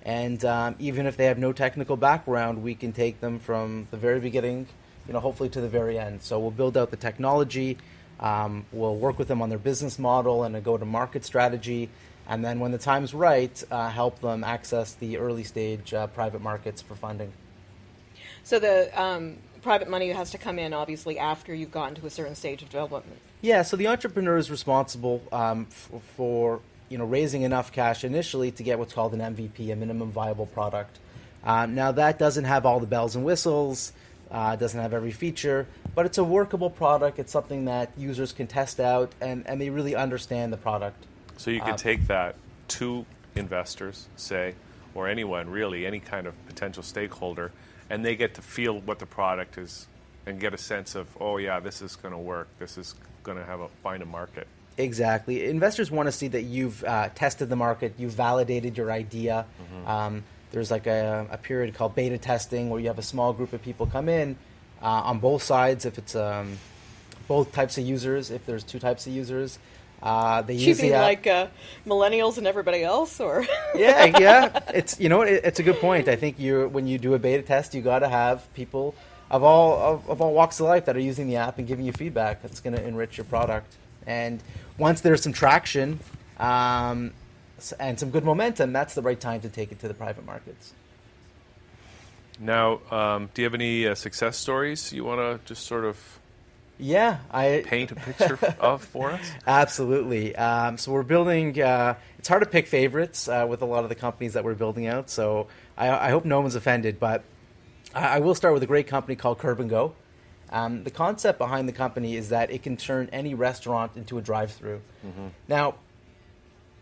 and 0.02 0.42
um, 0.44 0.76
even 0.78 1.06
if 1.06 1.16
they 1.16 1.26
have 1.26 1.36
no 1.36 1.52
technical 1.52 1.96
background, 1.96 2.62
we 2.62 2.74
can 2.74 2.92
take 2.92 3.20
them 3.20 3.38
from 3.38 3.86
the 3.90 3.96
very 3.96 4.20
beginning, 4.20 4.66
you 5.06 5.12
know, 5.12 5.20
hopefully 5.20 5.48
to 5.50 5.60
the 5.60 5.68
very 5.68 5.98
end. 5.98 6.22
So 6.22 6.38
we'll 6.38 6.52
build 6.52 6.76
out 6.76 6.90
the 6.90 6.96
technology, 6.96 7.76
um, 8.20 8.64
we'll 8.72 8.96
work 8.96 9.18
with 9.18 9.28
them 9.28 9.42
on 9.42 9.48
their 9.48 9.58
business 9.58 9.98
model 9.98 10.44
and 10.44 10.56
a 10.56 10.60
go-to-market 10.60 11.24
strategy, 11.24 11.90
and 12.28 12.44
then 12.44 12.60
when 12.60 12.72
the 12.72 12.78
time's 12.78 13.14
right, 13.14 13.62
uh, 13.70 13.88
help 13.88 14.20
them 14.20 14.42
access 14.42 14.94
the 14.94 15.18
early 15.18 15.44
stage 15.44 15.94
uh, 15.94 16.06
private 16.08 16.42
markets 16.42 16.82
for 16.82 16.94
funding. 16.94 17.32
So 18.42 18.58
the 18.58 18.90
um, 19.00 19.38
private 19.62 19.88
money 19.88 20.10
has 20.10 20.30
to 20.30 20.38
come 20.38 20.58
in 20.58 20.72
obviously 20.72 21.18
after 21.18 21.52
you've 21.52 21.72
gotten 21.72 21.96
to 21.96 22.06
a 22.06 22.10
certain 22.10 22.36
stage 22.36 22.62
of 22.62 22.70
development. 22.70 23.18
Yeah, 23.42 23.62
so 23.62 23.76
the 23.76 23.88
entrepreneur 23.88 24.36
is 24.36 24.50
responsible 24.50 25.22
um, 25.32 25.66
f- 25.70 25.90
for 26.16 26.60
you 26.88 26.98
know 26.98 27.04
raising 27.04 27.42
enough 27.42 27.72
cash 27.72 28.04
initially 28.04 28.50
to 28.52 28.62
get 28.62 28.78
what's 28.78 28.94
called 28.94 29.14
an 29.14 29.20
MVP, 29.20 29.72
a 29.72 29.76
minimum 29.76 30.10
viable 30.10 30.46
product. 30.46 30.98
Um, 31.44 31.74
now 31.74 31.92
that 31.92 32.18
doesn't 32.18 32.44
have 32.44 32.66
all 32.66 32.80
the 32.80 32.86
bells 32.86 33.14
and 33.14 33.24
whistles, 33.24 33.92
uh, 34.30 34.56
doesn't 34.56 34.80
have 34.80 34.92
every 34.92 35.12
feature, 35.12 35.66
but 35.94 36.06
it's 36.06 36.18
a 36.18 36.24
workable 36.24 36.70
product. 36.70 37.18
It's 37.18 37.32
something 37.32 37.66
that 37.66 37.90
users 37.96 38.32
can 38.32 38.46
test 38.46 38.80
out 38.80 39.12
and, 39.20 39.46
and 39.46 39.60
they 39.60 39.70
really 39.70 39.94
understand 39.94 40.52
the 40.52 40.56
product. 40.56 41.04
So 41.36 41.50
you 41.50 41.60
can 41.60 41.74
Uh, 41.74 41.76
take 41.76 42.06
that 42.06 42.36
to 42.68 43.06
investors, 43.34 44.08
say, 44.16 44.54
or 44.94 45.08
anyone 45.08 45.50
really, 45.50 45.86
any 45.86 46.00
kind 46.00 46.26
of 46.26 46.34
potential 46.46 46.82
stakeholder, 46.82 47.52
and 47.90 48.04
they 48.04 48.16
get 48.16 48.34
to 48.34 48.42
feel 48.42 48.80
what 48.80 48.98
the 48.98 49.06
product 49.06 49.58
is 49.58 49.86
and 50.26 50.40
get 50.40 50.52
a 50.54 50.58
sense 50.58 50.94
of, 50.94 51.06
oh 51.20 51.36
yeah, 51.36 51.60
this 51.60 51.82
is 51.82 51.94
going 51.94 52.12
to 52.12 52.18
work. 52.18 52.48
This 52.58 52.78
is 52.78 52.94
going 53.22 53.38
to 53.38 53.44
have 53.44 53.60
a 53.60 53.68
find 53.82 54.02
a 54.02 54.06
market. 54.06 54.46
Exactly. 54.78 55.48
Investors 55.48 55.90
want 55.90 56.06
to 56.06 56.12
see 56.12 56.28
that 56.28 56.42
you've 56.42 56.82
uh, 56.84 57.08
tested 57.14 57.48
the 57.48 57.56
market, 57.56 57.94
you've 57.96 58.12
validated 58.12 58.76
your 58.76 58.90
idea. 58.90 59.46
Um, 59.86 60.24
there's 60.56 60.70
like 60.70 60.86
a, 60.86 61.26
a 61.30 61.36
period 61.36 61.74
called 61.74 61.94
beta 61.94 62.16
testing 62.16 62.70
where 62.70 62.80
you 62.80 62.86
have 62.86 62.98
a 62.98 63.02
small 63.02 63.34
group 63.34 63.52
of 63.52 63.60
people 63.60 63.84
come 63.84 64.08
in 64.08 64.38
uh, 64.80 64.86
on 64.86 65.18
both 65.18 65.42
sides. 65.42 65.84
If 65.84 65.98
it's 65.98 66.16
um, 66.16 66.56
both 67.28 67.52
types 67.52 67.76
of 67.76 67.84
users, 67.84 68.30
if 68.30 68.46
there's 68.46 68.64
two 68.64 68.78
types 68.78 69.06
of 69.06 69.12
users, 69.12 69.58
uh, 70.02 70.40
they 70.40 70.54
You 70.54 70.68
use 70.68 70.78
the 70.78 70.92
like 70.92 71.26
uh, 71.26 71.48
millennials 71.86 72.38
and 72.38 72.46
everybody 72.46 72.82
else, 72.82 73.20
or 73.20 73.44
yeah, 73.74 74.18
yeah. 74.18 74.60
It's 74.74 74.98
you 74.98 75.10
know 75.10 75.20
it, 75.20 75.42
it's 75.44 75.60
a 75.60 75.62
good 75.62 75.76
point. 75.76 76.08
I 76.08 76.16
think 76.16 76.38
you 76.38 76.68
when 76.68 76.86
you 76.86 76.96
do 76.96 77.12
a 77.12 77.18
beta 77.18 77.42
test, 77.42 77.74
you 77.74 77.82
got 77.82 77.98
to 77.98 78.08
have 78.08 78.50
people 78.54 78.94
of 79.30 79.42
all 79.42 79.78
of, 79.78 80.08
of 80.08 80.22
all 80.22 80.32
walks 80.32 80.58
of 80.58 80.64
life 80.64 80.86
that 80.86 80.96
are 80.96 81.06
using 81.12 81.26
the 81.26 81.36
app 81.36 81.58
and 81.58 81.68
giving 81.68 81.84
you 81.84 81.92
feedback. 81.92 82.40
That's 82.40 82.60
going 82.60 82.76
to 82.76 82.82
enrich 82.82 83.18
your 83.18 83.26
product. 83.26 83.76
And 84.06 84.42
once 84.78 85.02
there's 85.02 85.22
some 85.22 85.34
traction 85.34 86.00
um, 86.38 87.12
and 87.78 87.98
some 87.98 88.10
good 88.10 88.24
momentum, 88.24 88.72
that's 88.72 88.94
the 88.94 89.02
right 89.02 89.18
time 89.18 89.40
to 89.42 89.48
take 89.48 89.72
it 89.72 89.80
to 89.80 89.88
the 89.88 89.94
private 89.94 90.24
markets. 90.24 90.72
Now, 92.38 92.80
um, 92.90 93.30
do 93.32 93.42
you 93.42 93.46
have 93.46 93.54
any 93.54 93.86
uh, 93.86 93.94
success 93.94 94.36
stories 94.36 94.92
you 94.92 95.04
want 95.04 95.20
to 95.20 95.46
just 95.46 95.66
sort 95.66 95.84
of 95.84 95.98
Yeah, 96.78 97.18
I 97.30 97.64
paint 97.66 97.92
a 97.92 97.94
picture 98.08 98.38
of 98.60 98.84
for 98.84 99.10
us? 99.10 99.30
Absolutely. 99.46 100.36
Um, 100.36 100.76
so 100.76 100.92
we're 100.92 101.02
building. 101.02 101.60
Uh, 101.60 101.94
it's 102.18 102.28
hard 102.28 102.42
to 102.42 102.48
pick 102.48 102.66
favorites 102.66 103.28
uh, 103.28 103.46
with 103.48 103.62
a 103.62 103.66
lot 103.66 103.84
of 103.84 103.88
the 103.88 103.94
companies 103.94 104.34
that 104.34 104.44
we're 104.44 104.54
building 104.54 104.86
out. 104.86 105.08
So 105.08 105.46
I, 105.78 105.88
I 105.88 106.10
hope 106.10 106.24
no 106.26 106.40
one's 106.40 106.56
offended, 106.56 107.00
but 107.00 107.24
I, 107.94 108.16
I 108.16 108.18
will 108.18 108.34
start 108.34 108.52
with 108.52 108.62
a 108.62 108.66
great 108.66 108.86
company 108.86 109.16
called 109.16 109.38
Curb 109.38 109.60
and 109.60 109.70
Go. 109.70 109.94
Um, 110.50 110.84
the 110.84 110.90
concept 110.90 111.38
behind 111.38 111.68
the 111.68 111.72
company 111.72 112.16
is 112.16 112.28
that 112.28 112.50
it 112.52 112.62
can 112.62 112.76
turn 112.76 113.08
any 113.12 113.34
restaurant 113.34 113.96
into 113.96 114.16
a 114.18 114.22
drive-through. 114.22 114.80
Now, 115.48 115.74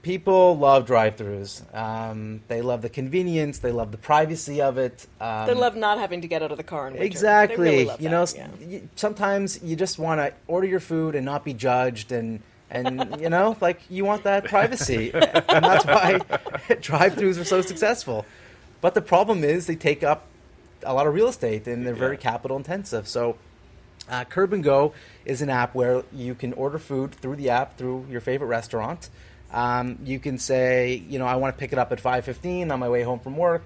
people 0.04 0.56
love 0.56 0.86
drive-throughs. 0.86 1.74
Um, 1.74 2.42
they 2.46 2.62
love 2.62 2.82
the 2.82 2.88
convenience. 2.88 3.58
They 3.58 3.72
love 3.72 3.90
the 3.90 3.98
privacy 3.98 4.60
of 4.60 4.78
it. 4.78 5.06
Um, 5.20 5.46
they 5.48 5.54
love 5.54 5.74
not 5.74 5.98
having 5.98 6.20
to 6.20 6.28
get 6.28 6.42
out 6.42 6.52
of 6.52 6.58
the 6.58 6.62
car 6.62 6.86
in 6.86 6.92
winter. 6.92 7.04
Exactly. 7.06 7.56
really 7.64 7.84
love 7.86 8.00
you 8.00 8.10
that, 8.10 8.36
know, 8.36 8.48
yeah. 8.60 8.78
y- 8.80 8.82
sometimes 8.94 9.60
you 9.62 9.74
just 9.74 9.98
want 9.98 10.20
to 10.20 10.32
order 10.46 10.66
your 10.68 10.78
food 10.80 11.16
and 11.16 11.24
not 11.24 11.44
be 11.44 11.52
judged, 11.54 12.12
and 12.12 12.40
and 12.70 13.16
you 13.20 13.30
know, 13.30 13.56
like 13.60 13.80
you 13.90 14.04
want 14.04 14.22
that 14.24 14.44
privacy, 14.44 15.10
and 15.14 15.64
that's 15.64 15.84
why 15.86 16.20
drive-throughs 16.80 17.40
are 17.40 17.44
so 17.44 17.60
successful. 17.62 18.24
But 18.80 18.94
the 18.94 19.02
problem 19.02 19.42
is 19.42 19.66
they 19.66 19.76
take 19.76 20.04
up 20.04 20.26
a 20.84 20.92
lot 20.92 21.06
of 21.06 21.14
real 21.14 21.28
estate 21.28 21.66
and 21.66 21.86
they're 21.86 21.94
very 21.94 22.16
Yeah. 22.16 22.30
capital 22.30 22.56
intensive. 22.56 23.08
So 23.08 23.36
Uh, 24.06 24.22
Curb 24.24 24.52
and 24.52 24.62
Go 24.62 24.92
is 25.24 25.40
an 25.40 25.48
app 25.48 25.74
where 25.74 26.02
you 26.12 26.34
can 26.34 26.52
order 26.52 26.78
food 26.78 27.14
through 27.14 27.36
the 27.36 27.48
app 27.48 27.78
through 27.78 28.04
your 28.10 28.20
favorite 28.20 28.48
restaurant. 28.48 29.08
Um, 29.54 29.98
you 30.04 30.18
can 30.18 30.36
say, 30.38 30.96
you 31.08 31.20
know, 31.20 31.26
I 31.26 31.36
want 31.36 31.54
to 31.54 31.58
pick 31.58 31.72
it 31.72 31.78
up 31.78 31.92
at 31.92 32.00
5:15 32.00 32.72
on 32.72 32.80
my 32.80 32.88
way 32.88 33.02
home 33.02 33.20
from 33.20 33.36
work, 33.36 33.64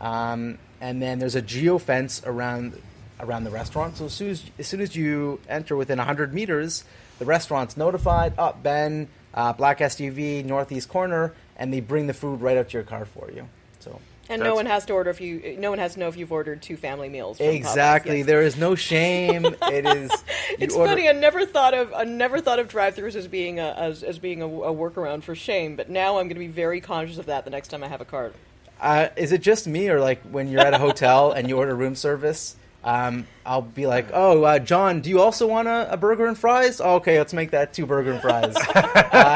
um, 0.00 0.58
and 0.80 1.00
then 1.00 1.20
there's 1.20 1.36
a 1.36 1.42
geo 1.42 1.78
fence 1.78 2.20
around 2.26 2.76
around 3.20 3.44
the 3.44 3.50
restaurant. 3.50 3.96
So 3.96 4.06
as 4.06 4.12
soon 4.12 4.30
as, 4.30 4.42
as 4.58 4.66
soon 4.66 4.80
as 4.80 4.96
you 4.96 5.40
enter 5.48 5.76
within 5.76 5.98
100 5.98 6.34
meters, 6.34 6.82
the 7.20 7.24
restaurant's 7.24 7.76
notified. 7.76 8.34
Up, 8.36 8.56
oh, 8.58 8.62
Ben, 8.64 9.08
uh, 9.32 9.52
black 9.52 9.78
SUV, 9.78 10.44
northeast 10.44 10.88
corner, 10.88 11.32
and 11.56 11.72
they 11.72 11.78
bring 11.78 12.08
the 12.08 12.14
food 12.14 12.40
right 12.40 12.56
out 12.56 12.70
to 12.70 12.78
your 12.78 12.82
car 12.82 13.04
for 13.04 13.30
you. 13.30 13.48
So. 13.78 14.00
And 14.28 14.42
no 14.42 14.54
one 14.54 14.66
has 14.66 14.86
to 14.86 14.92
order 14.92 15.10
if 15.10 15.20
you. 15.20 15.56
No 15.58 15.70
one 15.70 15.78
has 15.78 15.94
to 15.94 16.00
know 16.00 16.08
if 16.08 16.16
you've 16.16 16.32
ordered 16.32 16.62
two 16.62 16.76
family 16.76 17.08
meals. 17.08 17.40
Exactly. 17.40 18.18
Yes. 18.18 18.26
There 18.26 18.42
is 18.42 18.56
no 18.56 18.74
shame. 18.74 19.44
it 19.62 19.84
is. 19.84 20.10
It's 20.58 20.74
order- 20.74 20.92
funny. 20.92 21.08
I 21.08 21.12
never 21.12 21.44
thought 21.44 21.74
of 21.74 21.92
I 21.92 22.04
never 22.04 22.40
thought 22.40 22.58
of 22.58 22.68
drive-throughs 22.68 23.16
as 23.16 23.26
being 23.26 23.58
a, 23.58 23.70
as, 23.72 24.02
as 24.02 24.18
being 24.18 24.40
a, 24.40 24.46
a 24.46 24.74
workaround 24.74 25.24
for 25.24 25.34
shame, 25.34 25.76
but 25.76 25.90
now 25.90 26.18
I'm 26.18 26.26
going 26.26 26.36
to 26.36 26.40
be 26.40 26.46
very 26.46 26.80
conscious 26.80 27.18
of 27.18 27.26
that 27.26 27.44
the 27.44 27.50
next 27.50 27.68
time 27.68 27.82
I 27.82 27.88
have 27.88 28.00
a 28.00 28.06
card. 28.06 28.32
Uh, 28.80 29.08
is 29.16 29.32
it 29.32 29.42
just 29.42 29.66
me, 29.66 29.88
or 29.88 30.00
like 30.00 30.22
when 30.22 30.48
you're 30.48 30.60
at 30.60 30.74
a 30.74 30.78
hotel 30.78 31.32
and 31.32 31.48
you 31.48 31.56
order 31.58 31.74
room 31.74 31.94
service? 31.94 32.56
Um, 32.84 33.28
I'll 33.46 33.62
be 33.62 33.86
like, 33.86 34.08
"Oh, 34.12 34.42
uh, 34.42 34.58
John, 34.58 35.02
do 35.02 35.10
you 35.10 35.20
also 35.20 35.46
want 35.46 35.68
a, 35.68 35.92
a 35.92 35.96
burger 35.96 36.26
and 36.26 36.36
fries? 36.36 36.80
Oh, 36.80 36.96
okay, 36.96 37.16
let's 37.18 37.32
make 37.32 37.52
that 37.52 37.72
two 37.72 37.86
burger 37.86 38.12
and 38.12 38.20
fries." 38.20 38.56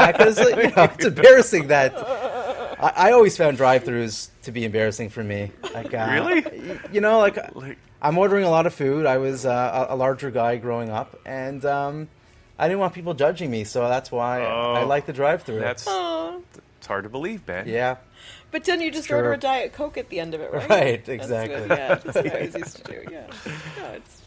Because 0.06 0.38
you 0.38 0.70
know, 0.70 0.90
it's 0.94 1.04
embarrassing 1.04 1.68
that 1.68 1.92
I, 2.78 2.92
I 3.08 3.12
always 3.12 3.36
found 3.36 3.56
drive-throughs 3.56 4.28
to 4.42 4.52
be 4.52 4.64
embarrassing 4.64 5.08
for 5.10 5.22
me. 5.24 5.50
Like, 5.74 5.92
uh, 5.94 6.08
Really? 6.10 6.78
You 6.92 7.00
know, 7.00 7.18
like, 7.18 7.54
Like- 7.54 7.78
I'm 8.02 8.18
ordering 8.18 8.44
a 8.44 8.50
lot 8.50 8.66
of 8.66 8.74
food. 8.74 9.06
I 9.06 9.16
was 9.18 9.46
uh, 9.46 9.86
a, 9.90 9.94
a 9.94 9.96
larger 9.96 10.30
guy 10.30 10.56
growing 10.56 10.90
up, 10.90 11.18
and 11.24 11.64
um, 11.64 12.08
I 12.58 12.68
didn't 12.68 12.80
want 12.80 12.92
people 12.94 13.14
judging 13.14 13.50
me, 13.50 13.64
so 13.64 13.88
that's 13.88 14.12
why 14.12 14.42
I 14.42 14.82
Oh. 14.82 14.86
like 14.86 15.06
the 15.06 15.12
drive-through. 15.14 15.60
That's 15.60 15.82
it's 15.86 16.86
hard 16.86 17.04
to 17.04 17.08
believe, 17.10 17.46
Ben. 17.46 17.66
yeah. 17.68 17.96
But 18.52 18.64
then 18.64 18.80
you 18.80 18.90
just 18.92 19.08
Sure. 19.08 19.16
order 19.16 19.32
a 19.32 19.38
diet 19.38 19.72
coke 19.72 19.96
at 19.98 20.08
the 20.08 20.20
end 20.20 20.34
of 20.34 20.40
it, 20.40 20.52
right? 20.52 20.68
Right, 20.68 21.04
That's 21.04 21.08
exactly. 21.24 21.60
what- 21.62 21.78
yeah, 21.78 21.94
that's 21.96 22.04
what 22.14 22.26
I 22.26 22.30
always 22.30 22.54
used 22.58 22.84
to 22.84 22.92
do. 22.92 23.02
Yeah, 23.10 23.26
no, 23.78 23.86
it's 23.94 24.22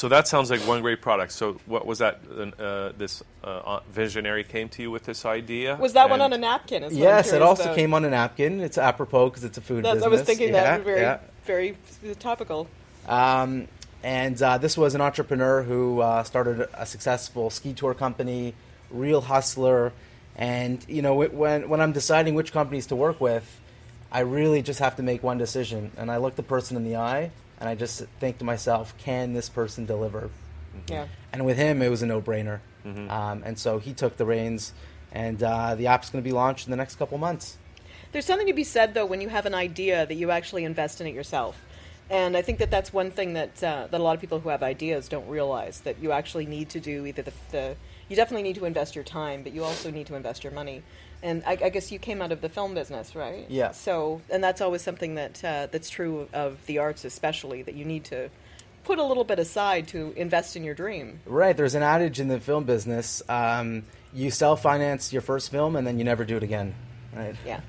So 0.00 0.08
that 0.08 0.26
sounds 0.26 0.50
like 0.50 0.60
one 0.60 0.80
great 0.80 1.02
product. 1.02 1.30
So 1.30 1.60
what 1.66 1.84
was 1.84 1.98
that? 1.98 2.20
Uh, 2.58 2.92
this 2.96 3.22
uh, 3.44 3.80
visionary 3.92 4.44
came 4.44 4.70
to 4.70 4.80
you 4.80 4.90
with 4.90 5.04
this 5.04 5.26
idea. 5.26 5.76
was 5.76 5.92
that 5.92 6.08
one 6.08 6.22
on 6.22 6.32
a 6.32 6.38
napkin? 6.38 6.84
Is 6.84 6.96
Yes, 6.96 7.34
it 7.34 7.42
also 7.42 7.64
about. 7.64 7.76
came 7.76 7.92
on 7.92 8.06
a 8.06 8.08
napkin. 8.08 8.60
It's 8.60 8.78
apropos 8.78 9.28
because 9.28 9.44
it's 9.44 9.58
a 9.58 9.60
food 9.60 9.84
That's, 9.84 9.96
business. 9.96 10.06
I 10.06 10.08
was 10.08 10.22
thinking 10.22 10.54
yeah, 10.54 10.78
that 10.78 10.84
very, 10.84 11.00
yeah. 11.02 11.18
very 11.44 11.76
topical. 12.18 12.66
Um, 13.06 13.68
and 14.02 14.40
uh, 14.40 14.56
this 14.56 14.78
was 14.78 14.94
an 14.94 15.02
entrepreneur 15.02 15.62
who 15.62 16.00
uh, 16.00 16.24
started 16.24 16.66
a 16.72 16.86
successful 16.86 17.50
ski 17.50 17.74
tour 17.74 17.92
company, 17.92 18.54
real 18.90 19.20
hustler. 19.20 19.92
And 20.34 20.82
you 20.88 21.02
know, 21.02 21.14
when 21.14 21.68
when 21.68 21.80
I'm 21.82 21.92
deciding 21.92 22.34
which 22.34 22.52
companies 22.52 22.86
to 22.86 22.96
work 22.96 23.20
with, 23.20 23.44
I 24.10 24.20
really 24.20 24.62
just 24.62 24.80
have 24.80 24.96
to 24.96 25.02
make 25.02 25.22
one 25.22 25.36
decision. 25.36 25.92
And 25.98 26.10
I 26.10 26.16
look 26.16 26.36
the 26.36 26.42
person 26.42 26.78
in 26.78 26.84
the 26.84 26.96
eye, 26.96 27.32
and 27.60 27.68
I 27.68 27.74
just 27.74 28.02
think 28.18 28.38
to 28.38 28.44
myself, 28.44 28.94
can 28.98 29.34
this 29.34 29.48
person 29.48 29.86
deliver? 29.86 30.30
Yeah. 30.88 31.06
And 31.32 31.44
with 31.44 31.56
him, 31.56 31.82
it 31.82 31.88
was 31.88 32.02
a 32.02 32.06
no-brainer. 32.06 32.60
Um, 32.84 33.42
and 33.44 33.58
so 33.58 33.78
he 33.78 33.92
took 33.92 34.16
the 34.16 34.24
reins, 34.24 34.72
and 35.12 35.42
uh, 35.42 35.74
the 35.74 35.86
app's 35.86 36.08
going 36.08 36.24
to 36.24 36.28
be 36.28 36.32
launched 36.32 36.66
in 36.66 36.70
the 36.70 36.76
next 36.76 36.96
couple 36.96 37.18
months. 37.18 37.58
There's 38.12 38.24
something 38.24 38.46
to 38.46 38.52
be 38.52 38.64
said 38.64 38.94
though 38.94 39.06
when 39.06 39.20
you 39.20 39.28
have 39.28 39.46
an 39.46 39.54
idea 39.54 40.06
that 40.06 40.14
you 40.14 40.30
actually 40.30 40.64
invest 40.64 41.00
in 41.00 41.06
it 41.06 41.14
yourself. 41.14 41.62
And 42.10 42.36
I 42.36 42.42
think 42.42 42.58
that 42.58 42.72
that's 42.72 42.92
one 42.92 43.12
thing 43.12 43.34
that 43.34 43.62
uh, 43.62 43.86
that 43.88 44.00
a 44.00 44.02
lot 44.02 44.16
of 44.16 44.20
people 44.20 44.40
who 44.40 44.48
have 44.48 44.64
ideas 44.64 45.08
don't 45.08 45.28
realize 45.28 45.80
that 45.82 46.02
you 46.02 46.10
actually 46.10 46.44
need 46.44 46.70
to 46.70 46.80
do 46.80 47.06
either 47.06 47.22
the, 47.22 47.32
the 47.52 47.76
you 48.08 48.16
definitely 48.16 48.42
need 48.42 48.56
to 48.56 48.64
invest 48.64 48.96
your 48.96 49.04
time, 49.04 49.44
but 49.44 49.52
you 49.52 49.62
also 49.62 49.92
need 49.92 50.08
to 50.08 50.16
invest 50.16 50.42
your 50.42 50.52
money. 50.52 50.82
And 51.22 51.44
I, 51.46 51.56
I 51.62 51.68
guess 51.68 51.92
you 51.92 52.00
came 52.00 52.20
out 52.20 52.32
of 52.32 52.40
the 52.40 52.48
film 52.48 52.74
business, 52.74 53.14
right? 53.14 53.46
Yeah. 53.48 53.70
So, 53.70 54.22
and 54.28 54.42
that's 54.42 54.60
always 54.60 54.82
something 54.82 55.14
that 55.14 55.44
uh, 55.44 55.68
that's 55.70 55.88
true 55.88 56.28
of 56.32 56.66
the 56.66 56.78
arts, 56.78 57.04
especially 57.04 57.62
that 57.62 57.74
you 57.74 57.84
need 57.84 58.04
to 58.06 58.28
put 58.82 58.98
a 58.98 59.04
little 59.04 59.24
bit 59.24 59.38
aside 59.38 59.86
to 59.88 60.12
invest 60.16 60.56
in 60.56 60.64
your 60.64 60.74
dream. 60.74 61.20
Right. 61.26 61.56
There's 61.56 61.76
an 61.76 61.84
adage 61.84 62.18
in 62.18 62.26
the 62.26 62.40
film 62.40 62.64
business: 62.64 63.22
um, 63.28 63.84
you 64.12 64.32
self-finance 64.32 65.12
your 65.12 65.22
first 65.22 65.52
film, 65.52 65.76
and 65.76 65.86
then 65.86 65.98
you 65.98 66.04
never 66.04 66.24
do 66.24 66.36
it 66.36 66.42
again. 66.42 66.74
Right. 67.14 67.36
Yeah. 67.46 67.60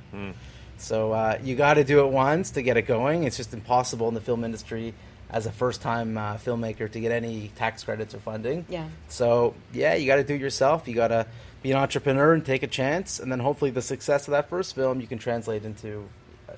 So 0.82 1.12
uh, 1.12 1.38
you 1.44 1.56
got 1.56 1.76
to 1.76 1.84
do 1.84 2.06
it 2.06 2.12
once 2.12 2.52
to 2.52 2.62
get 2.62 2.76
it 2.76 2.84
going. 2.84 3.24
It's 3.24 3.38
just 3.38 3.54
impossible 3.54 4.08
in 4.08 4.14
the 4.14 4.22
film 4.22 4.44
industry 4.44 4.94
as 5.30 5.46
a 5.46 5.52
first-time 5.52 6.18
uh, 6.18 6.36
filmmaker 6.36 6.92
to 6.92 7.00
get 7.00 7.12
any 7.12 7.52
tax 7.56 7.84
credits 7.84 8.14
or 8.14 8.20
funding. 8.20 8.66
Yeah. 8.68 8.88
So 9.08 9.54
yeah, 9.74 9.94
you 9.94 10.08
got 10.08 10.18
to 10.18 10.24
do 10.24 10.34
it 10.34 10.42
yourself. 10.42 10.88
You 10.88 10.96
got 10.96 11.10
to 11.10 11.28
be 11.62 11.72
an 11.72 11.78
entrepreneur 11.78 12.34
and 12.34 12.44
take 12.44 12.64
a 12.64 12.68
chance, 12.68 13.20
and 13.20 13.32
then 13.32 13.40
hopefully 13.40 13.72
the 13.72 13.82
success 13.82 14.28
of 14.28 14.32
that 14.32 14.50
first 14.50 14.76
film 14.76 15.00
you 15.00 15.08
can 15.08 15.20
translate 15.20 15.64
into 15.64 16.10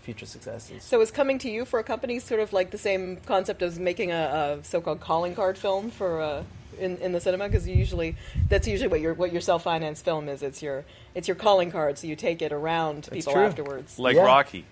future 0.04 0.26
successes. 0.26 0.84
So 0.84 1.02
is 1.02 1.12
coming 1.12 1.40
to 1.40 1.50
you 1.50 1.66
for 1.66 1.80
a 1.80 1.84
company 1.84 2.20
sort 2.20 2.42
of 2.42 2.54
like 2.54 2.72
the 2.72 2.78
same 2.78 3.18
concept 3.26 3.62
as 3.62 3.80
making 3.80 4.12
a, 4.12 4.60
a 4.60 4.64
so-called 4.64 5.00
calling 5.00 5.34
card 5.34 5.58
film 5.58 5.90
for 5.90 6.22
uh, 6.22 6.44
in 6.78 6.98
in 6.98 7.14
the 7.14 7.20
cinema? 7.20 7.48
Because 7.48 7.68
usually 7.68 8.16
that's 8.50 8.68
usually 8.68 8.90
what 8.90 9.02
your 9.02 9.14
what 9.14 9.32
your 9.32 9.42
self-financed 9.42 10.04
film 10.04 10.28
is. 10.30 10.44
It's 10.44 10.62
your 10.62 10.84
it's 11.16 11.28
your 11.28 11.36
calling 11.36 11.72
card, 11.72 11.98
so 11.98 12.08
you 12.08 12.16
take 12.16 12.42
it 12.42 12.52
around 12.52 13.06
to 13.06 13.10
That's 13.10 13.26
people 13.26 13.34
true. 13.34 13.46
afterwards. 13.46 13.98
like 13.98 14.16
Yeah. 14.16 14.24
Rocky. 14.24 14.66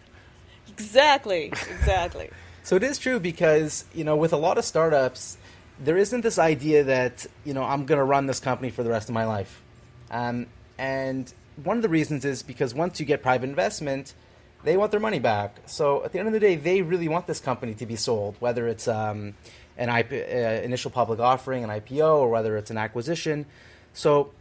Exactly, 0.68 1.46
exactly. 1.46 2.30
So 2.64 2.76
it 2.76 2.84
is 2.84 3.00
true 3.00 3.20
because 3.20 3.86
you 3.92 4.04
know 4.04 4.16
with 4.16 4.34
a 4.34 4.38
lot 4.38 4.60
of 4.60 4.66
startups, 4.66 5.36
there 5.80 5.98
isn't 5.98 6.22
this 6.22 6.38
idea 6.38 6.84
that 6.84 7.26
you 7.44 7.56
know 7.56 7.64
I'm 7.64 7.88
going 7.88 7.98
to 7.98 8.04
run 8.04 8.28
this 8.28 8.40
company 8.40 8.70
for 8.70 8.84
the 8.84 8.92
rest 8.92 9.10
of 9.10 9.16
my 9.16 9.26
life, 9.26 9.64
um, 10.12 10.46
and 10.78 11.34
one 11.64 11.78
of 11.78 11.82
the 11.82 11.90
reasons 11.90 12.24
is 12.24 12.44
because 12.44 12.76
once 12.76 13.00
you 13.00 13.06
get 13.08 13.24
private 13.24 13.50
investment, 13.50 14.14
they 14.64 14.78
want 14.78 14.92
their 14.92 15.00
money 15.00 15.20
back. 15.20 15.58
So 15.66 16.04
at 16.04 16.12
the 16.12 16.20
end 16.20 16.28
of 16.28 16.34
the 16.34 16.40
day, 16.40 16.56
they 16.56 16.82
really 16.82 17.08
want 17.08 17.28
this 17.28 17.40
company 17.40 17.74
to 17.76 17.86
be 17.86 17.96
sold, 17.96 18.36
whether 18.40 18.68
it's 18.68 18.88
um, 18.88 19.34
an 19.78 19.90
IP, 19.90 20.12
uh, 20.12 20.64
initial 20.64 20.92
public 20.92 21.20
offering, 21.20 21.64
an 21.64 21.70
IPO, 21.70 22.18
or 22.20 22.30
whether 22.30 22.58
it's 22.58 22.72
an 22.72 22.78
acquisition. 22.78 23.46
So. 23.94 24.32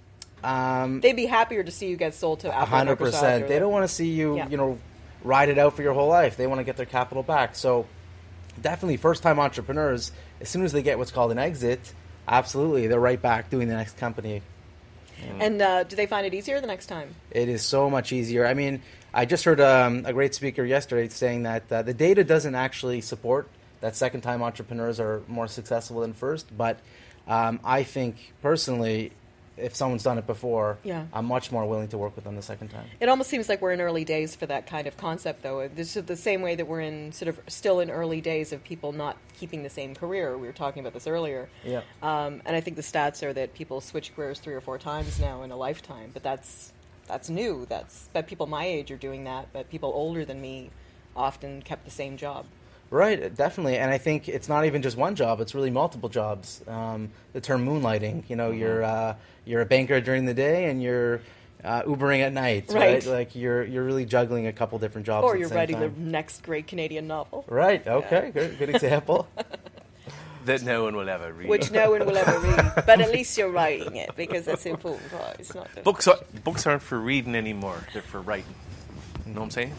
Um, 0.43 1.01
They'd 1.01 1.17
be 1.17 1.27
happier 1.27 1.63
to 1.63 1.71
see 1.71 1.89
you 1.89 1.97
get 1.97 2.15
sold 2.15 2.41
to 2.41 2.49
a 2.49 2.55
Apple. 2.55 2.67
Hundred 2.67 2.97
percent. 2.97 3.47
They 3.47 3.59
don't 3.59 3.73
want 3.73 3.85
to 3.89 3.95
see 3.95 4.09
you, 4.09 4.37
Yeah. 4.37 4.49
you 4.49 4.57
know, 4.57 4.79
ride 5.23 5.51
it 5.51 5.59
out 5.59 5.75
for 5.77 5.83
your 5.83 5.93
whole 5.93 6.09
life. 6.09 6.39
They 6.39 6.47
want 6.47 6.61
to 6.61 6.65
get 6.65 6.79
their 6.79 6.87
capital 6.87 7.23
back. 7.23 7.55
So, 7.57 7.87
definitely, 8.61 8.97
first-time 8.97 9.39
entrepreneurs, 9.39 10.13
as 10.41 10.49
soon 10.49 10.65
as 10.65 10.73
they 10.73 10.83
get 10.83 10.97
what's 10.97 11.11
called 11.11 11.31
an 11.31 11.39
exit, 11.39 11.93
absolutely, 12.27 12.87
they're 12.87 12.99
right 12.99 13.21
back 13.21 13.51
doing 13.51 13.69
the 13.69 13.75
next 13.75 13.99
company. 13.99 14.41
And 15.39 15.61
uh, 15.61 15.85
do 15.85 15.95
they 15.97 16.07
find 16.07 16.27
it 16.27 16.33
easier 16.33 16.59
the 16.63 16.67
next 16.67 16.87
time? 16.87 17.15
It 17.31 17.51
is 17.51 17.63
so 17.63 17.91
much 17.91 18.11
easier. 18.11 18.47
I 18.47 18.55
mean, 18.55 18.81
I 19.13 19.25
just 19.25 19.45
heard 19.45 19.61
um, 19.61 20.05
a 20.07 20.13
great 20.13 20.35
speaker 20.35 20.65
yesterday 20.65 21.09
saying 21.09 21.43
that 21.45 21.71
uh, 21.71 21.83
the 21.83 21.95
data 21.95 22.25
doesn't 22.25 22.55
actually 22.55 23.01
support 23.01 23.49
that 23.81 23.97
second-time 23.97 24.43
entrepreneurs 24.43 25.01
are 25.01 25.23
more 25.27 25.49
successful 25.49 26.01
than 26.01 26.13
first, 26.13 26.55
but 26.57 26.79
um, 27.27 27.61
I 27.65 27.83
think 27.83 28.33
personally. 28.43 29.13
If 29.57 29.77
someone's 29.77 30.05
done 30.05 30.17
it 30.17 30.27
before, 30.27 30.79
Yeah. 30.85 31.05
I'm 31.13 31.27
much 31.27 31.53
more 31.53 31.67
willing 31.67 31.89
to 31.89 31.99
work 31.99 32.17
with 32.17 32.25
them 32.25 32.35
the 32.35 32.41
second 32.41 32.69
time. 32.69 32.87
It 32.99 33.11
almost 33.11 33.29
seems 33.29 33.47
like 33.47 33.61
we're 33.61 33.73
in 33.73 33.83
early 33.83 34.07
days 34.07 34.35
for 34.35 34.47
that 34.47 34.67
kind 34.67 34.87
of 34.87 34.97
concept, 34.97 35.43
though. 35.43 35.69
This 35.69 35.99
is 35.99 36.05
the 36.05 36.17
same 36.17 36.41
way 36.41 36.55
that 36.55 36.67
we're 36.67 36.81
in 36.81 37.13
sort 37.13 37.29
of 37.29 37.39
still 37.47 37.81
in 37.81 37.91
early 37.91 38.23
days 38.23 38.55
of 38.55 38.65
people 38.65 38.93
not 38.93 39.19
keeping 39.39 39.63
the 39.63 39.69
same 39.69 39.95
career. 39.95 40.39
We 40.39 40.47
were 40.47 40.55
talking 40.55 40.81
about 40.81 40.95
this 40.95 41.07
earlier. 41.07 41.51
Yeah. 41.63 41.83
Um, 42.01 42.41
and 42.47 42.57
I 42.57 42.63
think 42.63 42.77
the 42.77 42.83
stats 42.83 43.23
are 43.23 43.35
that 43.35 43.53
people 43.53 43.83
switch 43.83 44.17
careers 44.17 44.41
three 44.41 44.55
or 44.55 44.63
four 44.63 44.79
times 44.79 45.21
now 45.21 45.43
in 45.43 45.51
a 45.51 45.57
lifetime. 45.59 46.09
But 46.15 46.23
that's 46.23 46.73
that's 47.11 47.29
new. 47.29 47.67
That's 47.69 48.09
that 48.13 48.27
people 48.27 48.47
my 48.47 48.65
age 48.65 48.91
are 48.91 48.97
doing 48.97 49.25
that, 49.25 49.49
but 49.53 49.69
people 49.69 49.91
older 49.95 50.25
than 50.25 50.41
me 50.41 50.71
often 51.17 51.63
kept 51.63 51.85
the 51.85 51.91
same 51.91 52.17
job. 52.17 52.47
Right, 52.91 53.35
definitely, 53.35 53.77
and 53.77 53.91
I 53.91 53.99
think 53.99 54.29
it's 54.29 54.49
not 54.49 54.65
even 54.65 54.83
just 54.83 54.97
one 54.97 55.15
job; 55.15 55.41
it's 55.41 55.55
really 55.55 55.71
multiple 55.71 56.09
jobs. 56.09 56.63
Um, 56.67 57.11
the 57.33 57.41
term 57.41 57.65
moonlighting, 57.67 58.29
you 58.29 58.37
know, 58.37 58.51
you're 58.51 58.83
uh, 58.83 59.15
you're 59.45 59.61
a 59.61 59.67
banker 59.67 60.01
during 60.01 60.25
the 60.25 60.35
day 60.35 60.65
and 60.65 60.83
you're 60.83 61.21
uh, 61.65 61.83
Ubering 61.83 62.21
at 62.21 62.33
night, 62.33 62.67
right. 62.71 63.05
Right. 63.05 63.07
Like 63.07 63.35
you're 63.35 63.65
you're 63.65 63.85
really 63.85 64.05
juggling 64.05 64.47
a 64.47 64.53
couple 64.53 64.79
different 64.79 65.07
jobs. 65.07 65.25
Or 65.25 65.35
at 65.35 65.41
you're 65.41 65.49
same 65.49 65.59
writing 65.59 65.77
time. 65.77 65.95
the 65.95 66.11
next 66.11 66.43
great 66.43 66.67
Canadian 66.67 67.07
novel, 67.07 67.45
Right. 67.49 67.87
Okay. 67.87 68.31
Good. 68.33 68.59
Good 68.59 68.71
example. 68.71 69.29
That 70.47 70.63
no 70.63 70.85
one 70.85 70.97
will 70.97 71.09
ever 71.09 71.33
read. 71.33 71.49
which 71.49 71.71
no 71.71 71.91
one 71.91 72.07
will 72.07 72.17
ever 72.17 72.39
read. 72.41 72.73
But 72.87 73.01
at 73.01 73.11
least 73.13 73.37
you're 73.37 73.51
writing 73.51 73.97
it 73.97 74.17
because 74.17 74.45
that's 74.47 74.67
important. 74.67 75.13
Right? 75.13 75.37
It's 75.39 75.55
not 75.55 75.73
the, 75.75 75.83
books 75.83 76.09
are, 76.09 76.19
books 76.45 76.67
aren't 76.67 76.83
for 76.83 76.99
reading 76.99 77.35
anymore. 77.35 77.85
They're 77.93 78.03
for 78.03 78.21
writing. 78.21 78.55
You 79.27 79.35
know 79.35 79.41
what 79.41 79.47
I'm 79.47 79.51
saying? 79.51 79.75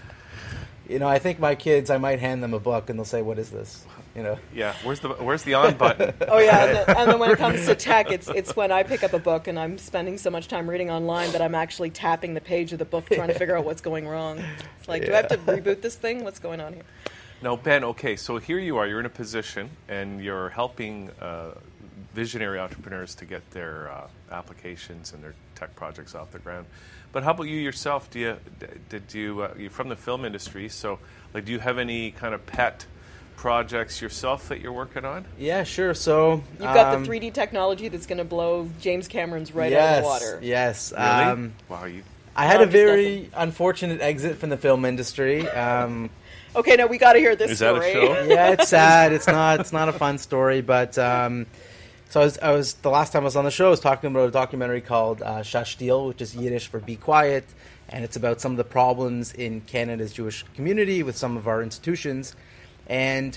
you 0.88 0.98
know, 0.98 1.08
I 1.08 1.18
think 1.18 1.38
my 1.38 1.54
kids, 1.54 1.90
I 1.90 1.98
might 1.98 2.18
hand 2.18 2.42
them 2.42 2.54
a 2.54 2.60
book 2.60 2.90
and 2.90 2.98
they'll 2.98 3.04
say, 3.04 3.22
"What 3.22 3.38
is 3.38 3.50
this?" 3.50 3.84
You 4.14 4.22
know. 4.22 4.38
Yeah. 4.54 4.74
Where's 4.84 5.00
the 5.00 5.08
Where's 5.10 5.42
the 5.42 5.54
on 5.54 5.74
button? 5.76 6.12
Oh 6.28 6.38
yeah, 6.38 6.64
and 6.64 6.76
then, 6.76 6.96
and 6.96 7.10
then 7.10 7.18
when 7.18 7.30
it 7.30 7.38
comes 7.38 7.64
to 7.66 7.74
tech, 7.74 8.10
it's 8.10 8.28
it's 8.28 8.54
when 8.54 8.70
I 8.72 8.82
pick 8.82 9.02
up 9.02 9.12
a 9.12 9.18
book 9.18 9.48
and 9.48 9.58
I'm 9.58 9.78
spending 9.78 10.18
so 10.18 10.30
much 10.30 10.48
time 10.48 10.68
reading 10.68 10.90
online 10.90 11.32
that 11.32 11.42
I'm 11.42 11.54
actually 11.54 11.90
tapping 11.90 12.34
the 12.34 12.40
page 12.40 12.72
of 12.72 12.78
the 12.78 12.84
book 12.84 13.06
trying 13.06 13.28
to 13.28 13.34
figure 13.34 13.56
out 13.56 13.64
what's 13.64 13.80
going 13.80 14.06
wrong. 14.06 14.42
It's 14.78 14.88
like, 14.88 15.04
do 15.04 15.12
I 15.12 15.16
have 15.16 15.28
to 15.28 15.38
reboot 15.38 15.80
this 15.82 15.96
thing? 15.96 16.24
What's 16.24 16.38
going 16.38 16.60
on 16.60 16.74
here? 16.74 16.82
Now, 17.42 17.56
Ben, 17.56 17.84
okay, 17.84 18.16
so 18.16 18.38
here 18.38 18.58
you 18.58 18.78
are. 18.78 18.86
You're 18.86 19.00
in 19.00 19.06
a 19.06 19.10
position 19.10 19.70
and 19.88 20.22
you're 20.22 20.48
helping 20.48 21.10
uh, 21.20 21.52
visionary 22.14 22.58
entrepreneurs 22.58 23.14
to 23.16 23.24
get 23.26 23.48
their 23.50 23.90
uh, 23.90 24.08
applications 24.32 25.12
and 25.12 25.22
their 25.22 25.34
tech 25.54 25.74
projects 25.76 26.14
off 26.14 26.30
the 26.30 26.38
ground. 26.38 26.66
But 27.12 27.22
how 27.22 27.32
about 27.32 27.44
you 27.44 27.56
yourself? 27.56 28.10
Do 28.10 28.18
you 28.18 28.36
did 28.88 29.14
you 29.14 29.42
uh, 29.42 29.54
you're 29.56 29.70
from 29.70 29.88
the 29.88 29.96
film 29.96 30.24
industry? 30.24 30.68
So, 30.68 30.98
like, 31.32 31.44
do 31.44 31.52
you 31.52 31.60
have 31.60 31.78
any 31.78 32.10
kind 32.10 32.34
of 32.34 32.44
pet 32.44 32.86
projects 33.36 34.00
yourself 34.00 34.48
that 34.48 34.60
you're 34.60 34.72
working 34.72 35.04
on? 35.04 35.24
Yeah, 35.38 35.64
sure. 35.64 35.94
So 35.94 36.42
You've 36.52 36.60
got 36.60 36.94
um, 36.94 37.04
the 37.04 37.08
3D 37.10 37.32
technology 37.32 37.88
that's 37.88 38.06
going 38.06 38.18
to 38.18 38.24
blow 38.24 38.68
James 38.80 39.06
Cameron's 39.06 39.52
right 39.54 39.70
yes, 39.70 39.82
out 39.82 39.96
of 39.98 40.02
the 40.02 40.08
water. 40.08 40.40
Yes. 40.42 40.92
Really? 40.92 41.04
Um, 41.04 41.52
wow, 41.68 41.84
you. 41.84 42.02
I 42.34 42.46
had 42.46 42.54
No, 42.54 42.60
a 42.60 42.62
I'm 42.62 42.70
just 42.72 42.84
very 42.84 43.30
unfortunate 43.34 44.00
exit 44.00 44.38
from 44.38 44.50
the 44.50 44.56
film 44.56 44.84
industry. 44.84 45.48
Um, 45.48 46.10
Okay, 46.56 46.76
now 46.76 46.86
we 46.86 46.98
got 46.98 47.14
to 47.14 47.18
hear 47.18 47.34
this 47.34 47.50
Is 47.50 47.58
that 47.58 47.74
a 47.74 47.78
story. 47.78 47.92
show? 47.92 48.22
yeah, 48.28 48.50
it's 48.50 48.68
sad. 48.68 49.12
It's 49.12 49.26
not. 49.26 49.60
It's 49.60 49.72
not 49.72 49.88
a 49.88 49.92
fun 49.92 50.18
story. 50.18 50.60
But 50.60 50.96
um, 50.98 51.46
so 52.10 52.20
I 52.20 52.24
was, 52.24 52.38
I 52.38 52.50
was. 52.52 52.74
The 52.74 52.90
last 52.90 53.12
time 53.12 53.22
I 53.22 53.24
was 53.24 53.36
on 53.36 53.44
the 53.44 53.50
show, 53.50 53.66
I 53.66 53.70
was 53.70 53.80
talking 53.80 54.10
about 54.10 54.28
a 54.28 54.30
documentary 54.30 54.80
called 54.80 55.20
uh, 55.20 55.40
Shashtil, 55.40 56.06
which 56.06 56.22
is 56.22 56.36
Yiddish 56.36 56.68
for 56.68 56.78
"Be 56.78 56.94
Quiet," 56.94 57.44
and 57.88 58.04
it's 58.04 58.14
about 58.14 58.40
some 58.40 58.52
of 58.52 58.56
the 58.56 58.64
problems 58.64 59.32
in 59.32 59.62
Canada's 59.62 60.12
Jewish 60.12 60.44
community 60.54 61.02
with 61.02 61.16
some 61.16 61.36
of 61.36 61.48
our 61.48 61.60
institutions. 61.60 62.36
And 62.86 63.36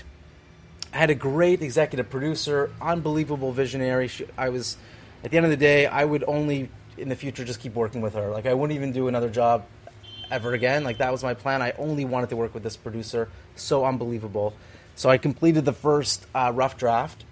I 0.92 0.98
had 0.98 1.10
a 1.10 1.16
great 1.16 1.60
executive 1.60 2.08
producer, 2.10 2.70
unbelievable 2.80 3.50
visionary. 3.50 4.08
She, 4.08 4.26
I 4.36 4.50
was, 4.50 4.76
at 5.24 5.32
the 5.32 5.36
end 5.36 5.44
of 5.46 5.50
the 5.50 5.56
day, 5.56 5.86
I 5.86 6.04
would 6.04 6.22
only 6.28 6.70
in 6.96 7.08
the 7.08 7.16
future 7.16 7.44
just 7.44 7.60
keep 7.60 7.74
working 7.74 8.00
with 8.00 8.14
her. 8.14 8.28
Like 8.30 8.46
I 8.46 8.54
wouldn't 8.54 8.76
even 8.76 8.92
do 8.92 9.08
another 9.08 9.28
job 9.28 9.64
ever 10.30 10.52
again. 10.52 10.84
Like 10.84 10.98
that 10.98 11.12
was 11.12 11.22
my 11.22 11.34
plan. 11.34 11.62
I 11.62 11.72
only 11.78 12.04
wanted 12.04 12.30
to 12.30 12.36
work 12.36 12.54
with 12.54 12.62
this 12.62 12.76
producer. 12.76 13.28
So 13.56 13.84
unbelievable. 13.84 14.54
So 14.94 15.08
I 15.08 15.18
completed 15.18 15.64
the 15.64 15.72
first 15.72 16.26
uh, 16.34 16.52
rough 16.54 16.76
draft, 16.76 17.24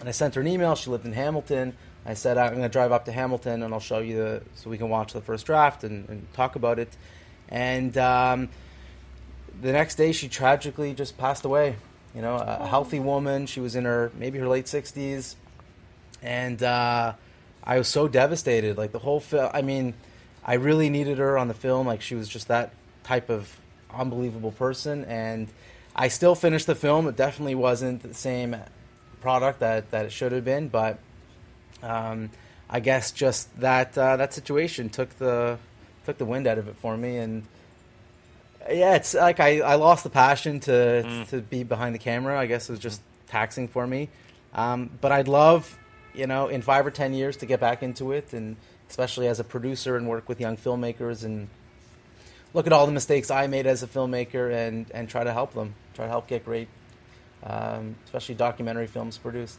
and 0.00 0.08
I 0.08 0.12
sent 0.12 0.36
her 0.36 0.40
an 0.40 0.46
email. 0.46 0.74
She 0.76 0.90
lived 0.90 1.04
in 1.04 1.12
Hamilton. 1.12 1.76
I 2.06 2.14
said 2.14 2.36
I'm 2.36 2.50
going 2.50 2.62
to 2.62 2.68
drive 2.68 2.92
up 2.92 3.06
to 3.06 3.12
Hamilton 3.12 3.62
and 3.62 3.72
I'll 3.72 3.80
show 3.80 3.98
you 3.98 4.16
the 4.16 4.42
so 4.54 4.68
we 4.68 4.76
can 4.76 4.90
watch 4.90 5.12
the 5.12 5.22
first 5.22 5.46
draft 5.46 5.84
and, 5.84 6.08
and 6.08 6.32
talk 6.34 6.54
about 6.54 6.78
it. 6.78 6.94
And 7.48 7.96
um, 7.96 8.48
the 9.60 9.72
next 9.72 9.94
day, 9.94 10.12
she 10.12 10.28
tragically 10.28 10.94
just 10.94 11.16
passed 11.16 11.44
away. 11.44 11.76
You 12.14 12.22
know, 12.22 12.36
a, 12.36 12.66
healthy 12.66 13.00
woman. 13.00 13.46
She 13.46 13.60
was 13.60 13.74
in 13.74 13.84
her 13.84 14.12
maybe 14.16 14.38
her 14.38 14.46
late 14.46 14.66
60s, 14.66 15.34
and 16.22 16.62
uh, 16.62 17.14
I 17.64 17.78
was 17.78 17.88
so 17.88 18.06
devastated. 18.06 18.78
Like 18.78 18.92
the 18.92 19.00
whole 19.00 19.18
film. 19.18 19.50
I 19.52 19.62
mean, 19.62 19.94
I 20.44 20.54
really 20.54 20.90
needed 20.90 21.18
her 21.18 21.38
on 21.38 21.48
the 21.48 21.54
film. 21.54 21.86
Like 21.86 22.02
she 22.02 22.14
was 22.14 22.28
just 22.28 22.48
that 22.48 22.72
type 23.02 23.30
of 23.30 23.56
unbelievable 23.92 24.52
person, 24.52 25.04
and 25.04 25.48
I 25.96 26.08
still 26.08 26.34
finished 26.34 26.66
the 26.66 26.74
film. 26.74 27.06
It 27.08 27.16
definitely 27.16 27.54
wasn't 27.54 28.02
the 28.02 28.14
same 28.14 28.56
product 29.20 29.60
that, 29.60 29.90
that 29.90 30.04
it 30.04 30.12
should 30.12 30.32
have 30.32 30.44
been, 30.44 30.68
but 30.68 30.98
um, 31.82 32.30
I 32.68 32.80
guess 32.80 33.12
just 33.12 33.58
that 33.60 33.96
uh, 33.96 34.16
that 34.16 34.34
situation 34.34 34.88
took 34.90 35.10
the 35.18 35.58
took 36.04 36.18
the 36.18 36.24
wind 36.24 36.46
out 36.46 36.58
of 36.58 36.68
it 36.68 36.76
for 36.76 36.96
me, 36.96 37.16
and 37.16 37.46
yeah, 38.68 38.94
it's 38.94 39.14
like 39.14 39.40
I, 39.40 39.60
I 39.60 39.74
lost 39.76 40.04
the 40.04 40.10
passion 40.10 40.60
to 40.60 41.24
to 41.30 41.40
be 41.40 41.62
behind 41.62 41.94
the 41.94 41.98
camera. 41.98 42.38
I 42.38 42.46
guess 42.46 42.68
it 42.68 42.72
was 42.72 42.80
just 42.80 43.00
taxing 43.28 43.68
for 43.68 43.86
me, 43.86 44.08
um, 44.54 44.90
but 45.00 45.12
I'd 45.12 45.28
love 45.28 45.78
you 46.14 46.26
know 46.26 46.48
in 46.48 46.62
five 46.62 46.86
or 46.86 46.90
ten 46.90 47.14
years 47.14 47.36
to 47.38 47.46
get 47.46 47.60
back 47.60 47.82
into 47.82 48.12
it, 48.12 48.32
and 48.32 48.56
especially 48.88 49.28
as 49.28 49.40
a 49.40 49.44
producer 49.44 49.96
and 49.96 50.08
work 50.08 50.28
with 50.28 50.40
young 50.40 50.56
filmmakers 50.56 51.24
and 51.24 51.48
look 52.52 52.66
at 52.66 52.72
all 52.72 52.86
the 52.86 52.92
mistakes 52.92 53.30
I 53.30 53.46
made 53.46 53.66
as 53.66 53.82
a 53.82 53.86
filmmaker 53.86 54.52
and 54.52 54.90
and 54.92 55.08
try 55.08 55.24
to 55.24 55.32
help 55.32 55.54
them, 55.54 55.74
try 55.94 56.04
to 56.04 56.10
help 56.10 56.26
get 56.26 56.44
great, 56.44 56.68
um, 57.42 57.96
especially 58.04 58.34
documentary 58.36 58.86
films 58.86 59.18
produced. 59.18 59.58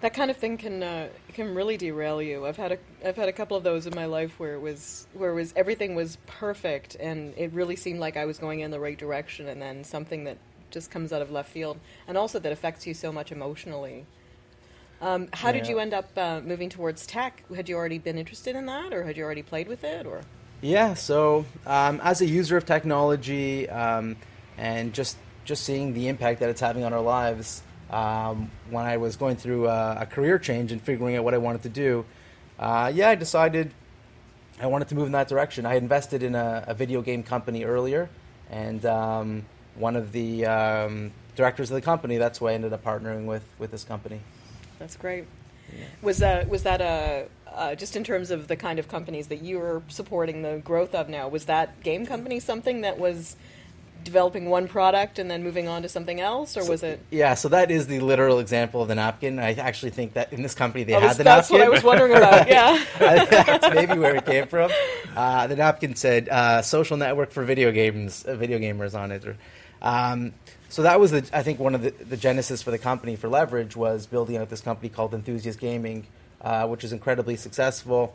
That 0.00 0.14
kind 0.14 0.30
of 0.30 0.36
thing 0.36 0.58
can 0.58 0.82
uh, 0.82 1.08
can 1.32 1.56
really 1.56 1.76
derail 1.76 2.22
you. 2.22 2.46
I've 2.46 2.56
had 2.56 2.72
a 2.72 2.78
I've 3.04 3.16
had 3.16 3.28
a 3.28 3.32
couple 3.32 3.56
of 3.56 3.64
those 3.64 3.84
in 3.86 3.94
my 3.96 4.06
life 4.06 4.38
where 4.38 4.54
it 4.54 4.60
was 4.60 5.08
where 5.12 5.32
it 5.32 5.34
was 5.34 5.52
everything 5.56 5.96
was 5.96 6.18
perfect 6.26 6.94
and 7.00 7.34
it 7.36 7.52
really 7.52 7.74
seemed 7.74 7.98
like 7.98 8.16
I 8.16 8.24
was 8.24 8.38
going 8.38 8.60
in 8.60 8.70
the 8.70 8.78
right 8.78 8.96
direction, 8.96 9.48
and 9.48 9.60
then 9.60 9.82
something 9.82 10.22
that 10.24 10.38
just 10.70 10.92
comes 10.92 11.12
out 11.12 11.20
of 11.20 11.32
left 11.32 11.50
field, 11.50 11.80
and 12.06 12.16
also 12.16 12.38
that 12.38 12.52
affects 12.52 12.86
you 12.86 12.94
so 12.94 13.10
much 13.10 13.32
emotionally. 13.32 14.06
Um, 15.00 15.28
how 15.32 15.52
did 15.52 15.68
you 15.68 15.78
end 15.78 15.94
up 15.94 16.10
uh, 16.16 16.40
moving 16.40 16.68
towards 16.68 17.06
tech? 17.06 17.44
Had 17.54 17.68
you 17.68 17.76
already 17.76 17.98
been 17.98 18.18
interested 18.18 18.56
in 18.56 18.66
that, 18.66 18.92
or 18.92 19.04
had 19.04 19.16
you 19.16 19.24
already 19.24 19.42
played 19.42 19.68
with 19.68 19.84
it, 19.84 20.06
or? 20.06 20.22
Yeah, 20.60 20.94
so 20.94 21.46
um, 21.66 22.00
as 22.02 22.20
a 22.20 22.26
user 22.26 22.56
of 22.56 22.66
technology 22.66 23.68
um, 23.68 24.16
and 24.56 24.92
just 24.92 25.16
just 25.44 25.64
seeing 25.64 25.94
the 25.94 26.08
impact 26.08 26.40
that 26.40 26.50
it's 26.50 26.60
having 26.60 26.84
on 26.84 26.92
our 26.92 27.00
lives, 27.00 27.62
um, 27.90 28.50
when 28.70 28.84
I 28.84 28.96
was 28.96 29.16
going 29.16 29.36
through 29.36 29.68
a, 29.68 29.98
a 30.00 30.06
career 30.06 30.38
change 30.38 30.72
and 30.72 30.82
figuring 30.82 31.16
out 31.16 31.24
what 31.24 31.32
I 31.32 31.38
wanted 31.38 31.62
to 31.62 31.68
do, 31.68 32.04
uh, 32.58 32.90
yeah, 32.92 33.08
I 33.08 33.14
decided 33.14 33.72
I 34.60 34.66
wanted 34.66 34.88
to 34.88 34.96
move 34.96 35.06
in 35.06 35.12
that 35.12 35.28
direction. 35.28 35.64
I 35.64 35.74
had 35.74 35.82
invested 35.82 36.24
in 36.24 36.34
a, 36.34 36.64
a 36.66 36.74
video 36.74 37.02
game 37.02 37.22
company 37.22 37.64
earlier, 37.64 38.10
and 38.50 38.84
um, 38.84 39.44
one 39.76 39.94
of 39.94 40.10
the 40.10 40.44
um, 40.44 41.12
directors 41.36 41.70
of 41.70 41.76
the 41.76 41.82
company, 41.82 42.16
that's 42.16 42.40
why 42.40 42.50
I 42.50 42.54
ended 42.54 42.72
up 42.72 42.84
partnering 42.84 43.26
with, 43.26 43.44
with 43.60 43.70
this 43.70 43.84
company. 43.84 44.20
That's 44.78 44.96
great. 44.96 45.24
Was 46.02 46.18
that 46.18 46.48
was 46.48 46.62
that 46.62 46.80
a 46.80 47.26
uh, 47.52 47.74
just 47.74 47.96
in 47.96 48.04
terms 48.04 48.30
of 48.30 48.48
the 48.48 48.56
kind 48.56 48.78
of 48.78 48.88
companies 48.88 49.28
that 49.28 49.42
you 49.42 49.58
were 49.58 49.82
supporting 49.88 50.42
the 50.42 50.60
growth 50.64 50.94
of 50.94 51.08
now? 51.08 51.28
Was 51.28 51.46
that 51.46 51.82
game 51.82 52.06
company 52.06 52.40
something 52.40 52.82
that 52.82 52.98
was 52.98 53.36
developing 54.04 54.48
one 54.48 54.68
product 54.68 55.18
and 55.18 55.30
then 55.30 55.42
moving 55.42 55.68
on 55.68 55.82
to 55.82 55.88
something 55.88 56.20
else, 56.20 56.56
or 56.56 56.64
was 56.68 56.82
it? 56.82 57.00
Yeah, 57.10 57.34
so 57.34 57.48
that 57.50 57.70
is 57.70 57.86
the 57.86 58.00
literal 58.00 58.38
example 58.38 58.80
of 58.80 58.88
the 58.88 58.94
napkin. 58.94 59.38
I 59.38 59.54
actually 59.54 59.90
think 59.90 60.14
that 60.14 60.32
in 60.32 60.42
this 60.42 60.54
company 60.54 60.84
they 60.84 60.92
had 60.92 61.16
the 61.16 61.24
that's 61.24 61.50
napkin. 61.50 61.58
what 61.58 61.66
I 61.66 61.68
was 61.68 61.84
wondering 61.84 62.12
about. 62.12 62.48
Yeah. 62.48 62.82
that's 62.98 63.74
maybe 63.74 63.98
where 63.98 64.16
it 64.16 64.24
came 64.24 64.46
from. 64.46 64.70
Uh, 65.14 65.46
the 65.46 65.56
napkin 65.56 65.94
said 65.94 66.28
uh, 66.28 66.62
"social 66.62 66.96
network 66.96 67.32
for 67.32 67.44
video 67.44 67.72
games," 67.72 68.24
uh, 68.24 68.34
video 68.36 68.58
gamers 68.58 68.98
on 68.98 69.10
it. 69.10 69.26
Or, 69.26 69.36
um, 69.82 70.32
so 70.68 70.82
that 70.82 71.00
was, 71.00 71.12
the, 71.12 71.28
I 71.32 71.42
think, 71.42 71.58
one 71.58 71.74
of 71.74 71.82
the, 71.82 71.90
the 71.90 72.16
genesis 72.16 72.62
for 72.62 72.70
the 72.70 72.78
company 72.78 73.16
for 73.16 73.28
Leverage 73.28 73.74
was 73.74 74.06
building 74.06 74.36
out 74.36 74.50
this 74.50 74.60
company 74.60 74.88
called 74.88 75.14
Enthusiast 75.14 75.58
Gaming, 75.58 76.06
uh, 76.42 76.66
which 76.66 76.84
is 76.84 76.92
incredibly 76.92 77.36
successful 77.36 78.14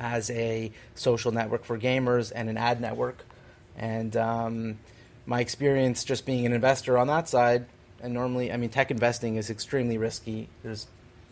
as 0.00 0.30
a 0.30 0.72
social 0.94 1.30
network 1.30 1.64
for 1.64 1.78
gamers 1.78 2.32
and 2.34 2.48
an 2.48 2.56
ad 2.56 2.80
network. 2.80 3.24
And 3.76 4.16
um, 4.16 4.78
my 5.26 5.40
experience 5.40 6.04
just 6.04 6.26
being 6.26 6.46
an 6.46 6.52
investor 6.52 6.98
on 6.98 7.06
that 7.06 7.28
side, 7.28 7.66
and 8.02 8.14
normally, 8.14 8.50
I 8.52 8.56
mean, 8.56 8.70
tech 8.70 8.90
investing 8.90 9.36
is 9.36 9.50
extremely 9.50 9.98
risky. 9.98 10.48
There's 10.62 10.86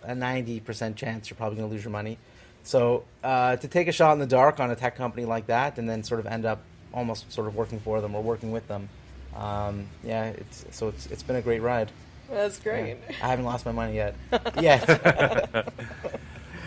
a 0.05 0.13
90% 0.13 0.95
chance 0.97 1.31
you're 1.31 1.37
probably 1.37 1.57
going 1.57 1.69
to 1.69 1.75
lose 1.75 1.83
your 1.83 1.91
money. 1.91 2.19
So 2.63 3.05
uh, 3.25 3.57
to 3.57 3.69
take 3.69 3.89
a 3.89 3.93
shot 3.93 4.13
in 4.13 4.19
the 4.19 4.27
dark 4.27 4.61
on 4.61 4.71
a 4.71 4.77
tech 4.77 4.97
company 4.97 5.25
like 5.25 5.47
that 5.47 5.79
and 5.79 5.89
then 5.89 6.05
sort 6.05 6.21
of 6.21 6.27
end 6.27 6.45
up 6.45 6.61
almost 6.93 7.33
sort 7.33 7.47
of 7.47 7.57
working 7.57 7.81
for 7.81 8.01
them 8.01 8.15
or 8.15 8.23
working 8.23 8.53
with 8.53 8.69
them, 8.69 8.89
um, 9.37 9.87
yeah, 10.03 10.27
it's, 10.27 10.65
so 10.71 10.89
it's, 10.89 11.07
it's 11.07 11.23
been 11.23 11.37
a 11.37 11.43
great 11.43 11.63
ride. 11.63 11.91
That's 12.31 12.59
great. 12.59 12.99
Yeah. 13.09 13.17
I 13.23 13.29
haven't 13.29 13.47
lost 13.47 13.65
my 13.65 13.73
money 13.73 13.95
yet. 13.95 14.15
yet. 14.61 15.73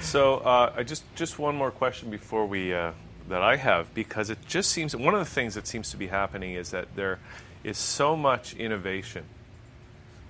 So 0.01 0.37
uh, 0.37 0.73
I 0.75 0.83
just 0.83 1.03
just 1.15 1.37
one 1.37 1.55
more 1.55 1.69
question 1.69 2.09
before 2.09 2.45
we 2.47 2.73
uh, 2.73 2.91
that 3.29 3.43
I 3.43 3.55
have 3.55 3.93
because 3.93 4.29
it 4.29 4.39
just 4.47 4.71
seems 4.71 4.95
one 4.95 5.13
of 5.13 5.19
the 5.19 5.25
things 5.25 5.53
that 5.53 5.67
seems 5.67 5.91
to 5.91 5.97
be 5.97 6.07
happening 6.07 6.53
is 6.53 6.71
that 6.71 6.95
there 6.95 7.19
is 7.63 7.77
so 7.77 8.17
much 8.17 8.55
innovation, 8.55 9.23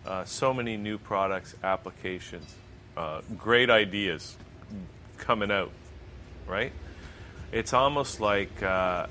uh, 0.05 0.25
so 0.25 0.53
many 0.53 0.75
new 0.75 0.97
products, 0.97 1.55
applications, 1.63 2.53
uh, 2.97 3.21
great 3.37 3.69
ideas 3.69 4.35
coming 5.17 5.51
out, 5.51 5.71
right? 6.47 6.73
It's 7.53 7.73
almost 7.73 8.19
like 8.19 8.61
uh, 8.61 9.07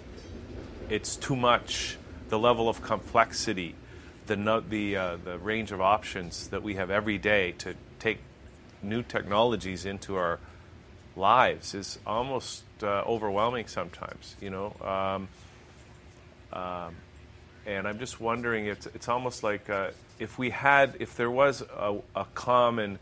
it's 0.90 1.16
too 1.16 1.36
much. 1.36 1.96
The 2.30 2.38
level 2.38 2.68
of 2.68 2.80
complexity, 2.80 3.74
the 4.26 4.64
the 4.68 4.96
uh, 4.96 5.16
the 5.22 5.38
range 5.38 5.72
of 5.72 5.80
options 5.80 6.48
that 6.48 6.62
we 6.62 6.76
have 6.76 6.90
every 6.90 7.18
day 7.18 7.52
to 7.58 7.74
take 7.98 8.20
new 8.82 9.02
technologies 9.02 9.84
into 9.84 10.16
our 10.16 10.38
lives 11.16 11.74
is 11.74 11.98
almost 12.06 12.64
uh, 12.82 13.02
overwhelming 13.06 13.66
sometimes. 13.66 14.36
You 14.40 14.50
know, 14.50 14.76
um, 14.80 15.28
um, 16.52 16.94
and 17.66 17.86
I'm 17.86 17.98
just 17.98 18.20
wondering. 18.20 18.66
It's 18.66 18.86
it's 18.86 19.08
almost 19.08 19.42
like 19.42 19.68
uh, 19.68 19.90
if 20.18 20.38
we 20.38 20.50
had, 20.50 20.96
if 21.00 21.16
there 21.16 21.30
was 21.30 21.62
a, 21.62 21.98
a 22.14 22.24
common, 22.34 22.98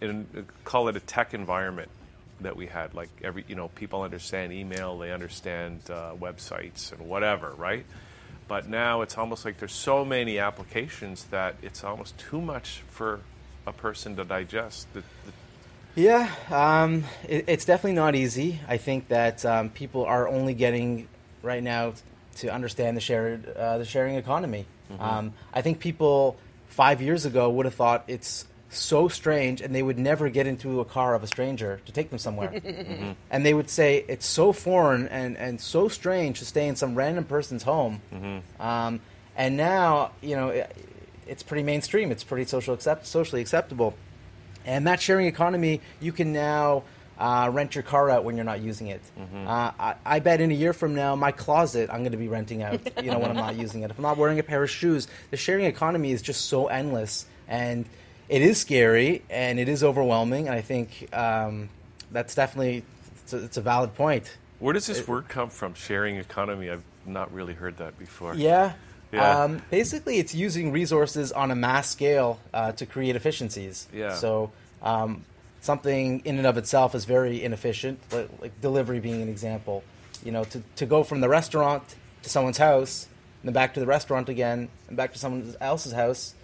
in, 0.00 0.46
call 0.64 0.88
it 0.88 0.96
a 0.96 1.00
tech 1.00 1.34
environment 1.34 1.90
that 2.40 2.56
we 2.56 2.66
had, 2.66 2.94
like 2.94 3.08
every 3.22 3.44
you 3.48 3.54
know 3.54 3.68
people 3.68 4.02
understand 4.02 4.52
email, 4.52 4.98
they 4.98 5.12
understand 5.12 5.80
uh, 5.90 6.12
websites 6.18 6.92
and 6.92 7.08
whatever, 7.08 7.54
right? 7.56 7.84
But 8.50 8.68
now 8.68 9.02
it's 9.02 9.16
almost 9.16 9.44
like 9.44 9.58
there's 9.58 9.72
so 9.72 10.04
many 10.04 10.40
applications 10.40 11.22
that 11.30 11.54
it's 11.62 11.84
almost 11.84 12.18
too 12.18 12.40
much 12.40 12.82
for 12.90 13.20
a 13.64 13.72
person 13.72 14.16
to 14.16 14.24
digest. 14.24 14.92
The, 14.92 15.02
the, 15.24 15.32
Yeah, 15.94 16.28
um, 16.50 17.04
it, 17.28 17.44
it's 17.46 17.64
definitely 17.64 17.92
not 17.92 18.16
easy. 18.16 18.58
I 18.66 18.76
think 18.76 19.06
that 19.06 19.46
um, 19.46 19.70
people 19.70 20.04
are 20.04 20.26
only 20.26 20.54
getting 20.54 21.06
right 21.44 21.62
now 21.62 21.92
to 22.38 22.52
understand 22.52 22.96
the 22.96 23.00
shared 23.00 23.46
uh, 23.46 23.78
the 23.78 23.84
sharing 23.84 24.16
economy. 24.16 24.66
Um, 24.98 25.32
I 25.54 25.62
think 25.62 25.78
people 25.78 26.36
five 26.66 27.00
years 27.00 27.24
ago 27.26 27.48
would 27.50 27.66
have 27.66 27.76
thought 27.76 28.02
it's 28.08 28.46
so 28.70 29.08
strange, 29.08 29.60
and 29.60 29.74
they 29.74 29.82
would 29.82 29.98
never 29.98 30.28
get 30.28 30.46
into 30.46 30.80
a 30.80 30.84
car 30.84 31.14
of 31.14 31.22
a 31.22 31.26
stranger 31.26 31.80
to 31.86 31.92
take 31.92 32.10
them 32.10 32.18
somewhere. 32.18 32.60
And 33.30 33.44
they 33.46 33.54
would 33.54 33.68
say 33.70 34.04
it's 34.08 34.26
so 34.26 34.52
foreign 34.52 35.08
and, 35.08 35.36
and 35.36 35.60
so 35.60 35.88
strange 35.88 36.38
to 36.40 36.44
stay 36.44 36.66
in 36.68 36.76
some 36.76 36.94
random 36.94 37.24
person's 37.24 37.62
home. 37.62 38.00
Um, 38.60 39.00
and 39.36 39.56
now, 39.56 40.12
you 40.20 40.36
know, 40.36 40.48
it, 40.48 40.74
it's 41.26 41.42
pretty 41.42 41.62
mainstream. 41.62 42.10
It's 42.10 42.24
pretty 42.24 42.44
social 42.46 42.74
accept- 42.74 43.06
socially 43.06 43.40
acceptable. 43.40 43.94
And 44.64 44.86
that 44.86 45.00
sharing 45.00 45.26
economy, 45.26 45.80
you 46.00 46.12
can 46.12 46.32
now 46.32 46.82
uh, 47.18 47.50
rent 47.52 47.74
your 47.74 47.82
car 47.82 48.10
out 48.10 48.24
when 48.24 48.36
you're 48.36 48.44
not 48.44 48.60
using 48.60 48.88
it. 48.88 49.00
Uh, 49.18 49.70
I, 49.78 49.94
I 50.04 50.18
bet 50.20 50.40
in 50.40 50.50
a 50.50 50.54
year 50.54 50.72
from 50.72 50.94
now, 50.94 51.14
my 51.16 51.32
closet 51.32 51.88
I'm 51.90 52.00
going 52.00 52.12
to 52.12 52.18
be 52.18 52.28
renting 52.28 52.62
out. 52.62 52.80
You 53.04 53.10
know, 53.10 53.18
when 53.18 53.30
I'm 53.30 53.36
not 53.36 53.56
using 53.66 53.82
it. 53.82 53.90
If 53.90 53.98
I'm 53.98 54.02
not 54.02 54.16
wearing 54.16 54.38
a 54.38 54.42
pair 54.42 54.62
of 54.62 54.70
shoes, 54.70 55.06
the 55.30 55.36
sharing 55.36 55.64
economy 55.66 56.12
is 56.12 56.20
just 56.22 56.46
so 56.46 56.66
endless, 56.66 57.26
and 57.48 57.84
it 58.30 58.42
is 58.42 58.58
scary 58.58 59.22
and 59.28 59.58
it 59.58 59.68
is 59.68 59.84
overwhelming. 59.84 60.46
And 60.46 60.56
I 60.56 60.62
think 60.62 61.08
um, 61.12 61.68
that's 62.12 62.34
definitely 62.34 62.84
it's 63.22 63.32
a, 63.32 63.44
it's 63.44 63.56
a 63.56 63.60
valid 63.60 63.94
point. 63.94 64.36
Where 64.60 64.72
does 64.72 64.86
this 64.86 65.06
word 65.06 65.28
come 65.28 65.50
from? 65.50 65.74
Sharing 65.74 66.16
economy. 66.16 66.70
I've 66.70 66.84
not 67.04 67.34
really 67.34 67.54
heard 67.54 67.78
that 67.78 67.98
before. 67.98 68.34
Yeah. 68.34 68.74
Yeah. 69.12 69.42
Um, 69.42 69.62
basically, 69.70 70.18
it's 70.18 70.34
using 70.34 70.70
resources 70.70 71.32
on 71.32 71.50
a 71.50 71.56
mass 71.56 71.90
scale 71.90 72.38
uh, 72.54 72.70
to 72.72 72.86
create 72.86 73.16
efficiencies. 73.16 73.88
Yeah. 73.92 74.14
So 74.14 74.52
um, 74.80 75.24
something 75.60 76.20
in 76.24 76.38
and 76.38 76.46
of 76.46 76.56
itself 76.56 76.94
is 76.94 77.06
very 77.06 77.42
inefficient, 77.42 77.98
like, 78.12 78.28
like 78.40 78.60
delivery 78.60 79.00
being 79.00 79.20
an 79.20 79.28
example. 79.28 79.82
You 80.24 80.30
know, 80.30 80.44
to, 80.44 80.62
to 80.76 80.86
go 80.86 81.02
from 81.02 81.20
the 81.20 81.28
restaurant 81.28 81.82
to 82.22 82.30
someone's 82.30 82.58
house, 82.58 83.08
and 83.42 83.48
then 83.48 83.54
back 83.54 83.74
to 83.74 83.80
the 83.80 83.86
restaurant 83.86 84.28
again, 84.28 84.68
and 84.86 84.96
back 84.96 85.14
to 85.14 85.18
someone 85.18 85.56
else's 85.60 85.92
house 85.92 86.34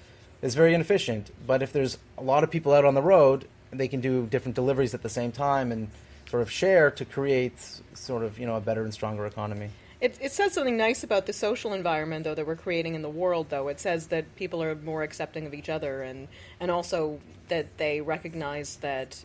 is 0.47 0.55
very 0.55 0.73
inefficient. 0.73 1.31
But 1.47 1.63
if 1.63 1.73
there's 1.73 1.99
a 2.17 2.23
lot 2.23 2.45
of 2.45 2.51
people 2.51 2.73
out 2.73 2.85
on 2.85 2.95
the 2.95 3.03
road, 3.03 3.47
they 3.71 3.89
can 3.89 4.01
do 4.01 4.27
different 4.27 4.55
deliveries 4.55 4.95
at 4.95 5.03
the 5.03 5.09
same 5.09 5.33
time 5.33 5.73
and 5.73 5.89
sort 6.31 6.43
of 6.43 6.51
share 6.51 6.91
to 6.91 7.05
create 7.05 7.59
sort 7.95 8.23
of 8.23 8.39
you 8.39 8.47
know 8.47 8.57
a 8.57 8.61
better 8.61 8.83
and 8.83 8.95
stronger 8.95 9.27
economy. 9.27 9.71
It, 10.01 10.19
it 10.21 10.33
says 10.33 10.53
something 10.53 10.77
nice 10.77 11.05
about 11.05 11.25
the 11.25 11.33
social 11.33 11.73
environment, 11.73 12.25
though, 12.25 12.35
that 12.35 12.47
we're 12.47 12.57
creating 12.57 12.95
in 12.95 13.03
the 13.03 13.09
world. 13.11 13.49
Though 13.49 13.69
it 13.69 13.81
says 13.81 14.09
that 14.09 14.37
people 14.37 14.63
are 14.63 14.75
more 14.75 15.03
accepting 15.03 15.47
of 15.47 15.55
each 15.55 15.69
other, 15.69 16.03
and 16.03 16.29
and 16.61 16.71
also 16.71 17.21
that 17.49 17.79
they 17.79 18.01
recognize 18.01 18.77
that 18.77 19.25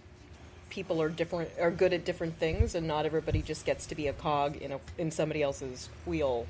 people 0.69 1.01
are 1.01 1.10
different, 1.10 1.49
are 1.60 1.71
good 1.71 1.93
at 1.93 2.05
different 2.05 2.38
things, 2.38 2.73
and 2.73 2.88
not 2.88 3.05
everybody 3.05 3.41
just 3.41 3.65
gets 3.65 3.86
to 3.88 3.95
be 3.95 4.07
a 4.07 4.13
cog 4.13 4.57
in 4.57 4.71
a 4.71 4.79
in 4.97 5.12
somebody 5.12 5.43
else's 5.43 5.89
wheel. 6.05 6.47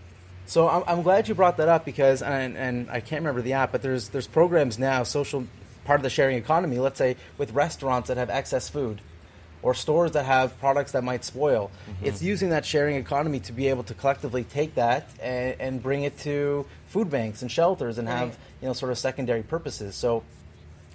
So 0.52 0.68
I'm, 0.68 0.84
I'm 0.86 1.02
glad 1.02 1.30
you 1.30 1.34
brought 1.34 1.56
that 1.58 1.70
up 1.70 1.86
because, 1.86 2.22
and, 2.22 2.58
and 2.58 2.90
I 2.90 3.00
can't 3.00 3.22
remember 3.22 3.42
the 3.42 3.54
app, 3.54 3.72
but 3.72 3.82
there's 3.82 4.10
there's 4.10 4.28
programs 4.28 4.78
now, 4.78 5.04
social 5.04 5.48
part 5.86 6.02
of 6.02 6.04
the 6.04 6.10
sharing 6.10 6.36
economy. 6.36 6.78
Let's 6.78 6.98
say 6.98 7.16
with 7.38 7.54
restaurants 7.54 8.10
that 8.10 8.18
have 8.18 8.30
excess 8.30 8.68
food, 8.68 9.00
or 9.62 9.74
stores 9.74 10.12
that 10.12 10.26
have 10.26 10.60
products 10.60 10.92
that 10.92 11.06
might 11.06 11.24
spoil. 11.24 11.72
Mm-hmm. 11.90 12.06
It's 12.06 12.22
using 12.22 12.50
that 12.50 12.66
sharing 12.66 12.98
economy 12.98 13.40
to 13.40 13.54
be 13.54 13.70
able 13.70 13.84
to 13.84 13.94
collectively 13.94 14.44
take 14.44 14.76
that 14.76 15.08
and, 15.22 15.56
and 15.62 15.82
bring 15.82 16.04
it 16.04 16.20
to 16.20 16.66
food 16.88 17.10
banks 17.10 17.42
and 17.42 17.50
shelters 17.50 17.98
and 17.98 18.10
have 18.10 18.38
you 18.62 18.68
know 18.68 18.74
sort 18.74 18.92
of 18.92 18.98
secondary 18.98 19.44
purposes. 19.44 19.96
So 19.96 20.22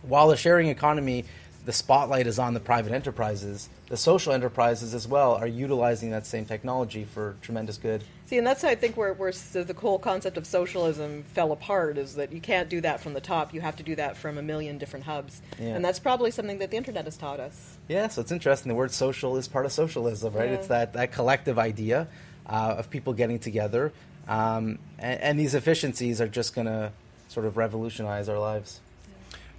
while 0.02 0.28
the 0.28 0.36
sharing 0.36 0.68
economy, 0.68 1.24
the 1.66 1.72
spotlight 1.72 2.28
is 2.28 2.38
on 2.38 2.54
the 2.54 2.60
private 2.60 2.92
enterprises, 2.92 3.68
the 3.88 3.96
social 3.96 4.32
enterprises 4.32 4.94
as 4.94 5.06
well 5.06 5.34
are 5.34 5.48
utilizing 5.48 6.10
that 6.10 6.24
same 6.24 6.44
technology 6.46 7.04
for 7.04 7.34
tremendous 7.42 7.76
good. 7.76 8.04
See, 8.26 8.38
and 8.38 8.46
that's 8.46 8.62
how 8.62 8.68
I 8.68 8.76
think 8.76 8.96
where 8.96 9.12
where 9.12 9.32
the 9.32 9.74
whole 9.76 9.98
concept 9.98 10.36
of 10.36 10.46
socialism 10.46 11.24
fell 11.34 11.50
apart 11.50 11.98
is 11.98 12.14
that 12.14 12.32
you 12.32 12.40
can't 12.40 12.68
do 12.68 12.80
that 12.82 13.00
from 13.00 13.14
the 13.14 13.20
top. 13.20 13.52
You 13.52 13.60
have 13.62 13.76
to 13.76 13.82
do 13.82 13.96
that 13.96 14.16
from 14.16 14.38
a 14.38 14.42
million 14.42 14.78
different 14.78 15.04
hubs, 15.04 15.42
Yeah. 15.58 15.74
and 15.74 15.84
that's 15.84 15.98
probably 15.98 16.30
something 16.30 16.58
that 16.58 16.70
the 16.70 16.76
internet 16.76 17.04
has 17.04 17.16
taught 17.16 17.40
us. 17.40 17.76
Yeah, 17.88 18.06
so 18.08 18.20
it's 18.20 18.32
interesting. 18.32 18.68
The 18.68 18.76
word 18.76 18.92
social 18.92 19.36
is 19.36 19.48
part 19.48 19.66
of 19.66 19.72
socialism, 19.72 20.34
right? 20.34 20.48
Yeah. 20.48 20.54
It's 20.56 20.68
that, 20.68 20.92
that 20.92 21.10
collective 21.12 21.58
idea 21.58 22.06
uh, 22.46 22.76
of 22.78 22.90
people 22.90 23.12
getting 23.12 23.40
together. 23.40 23.92
Um, 24.28 24.78
and, 24.98 25.20
and 25.20 25.38
these 25.38 25.54
efficiencies 25.54 26.20
are 26.20 26.28
just 26.28 26.54
going 26.54 26.68
to 26.68 26.92
sort 27.28 27.44
of 27.46 27.56
revolutionize 27.56 28.28
our 28.28 28.38
lives. 28.38 28.80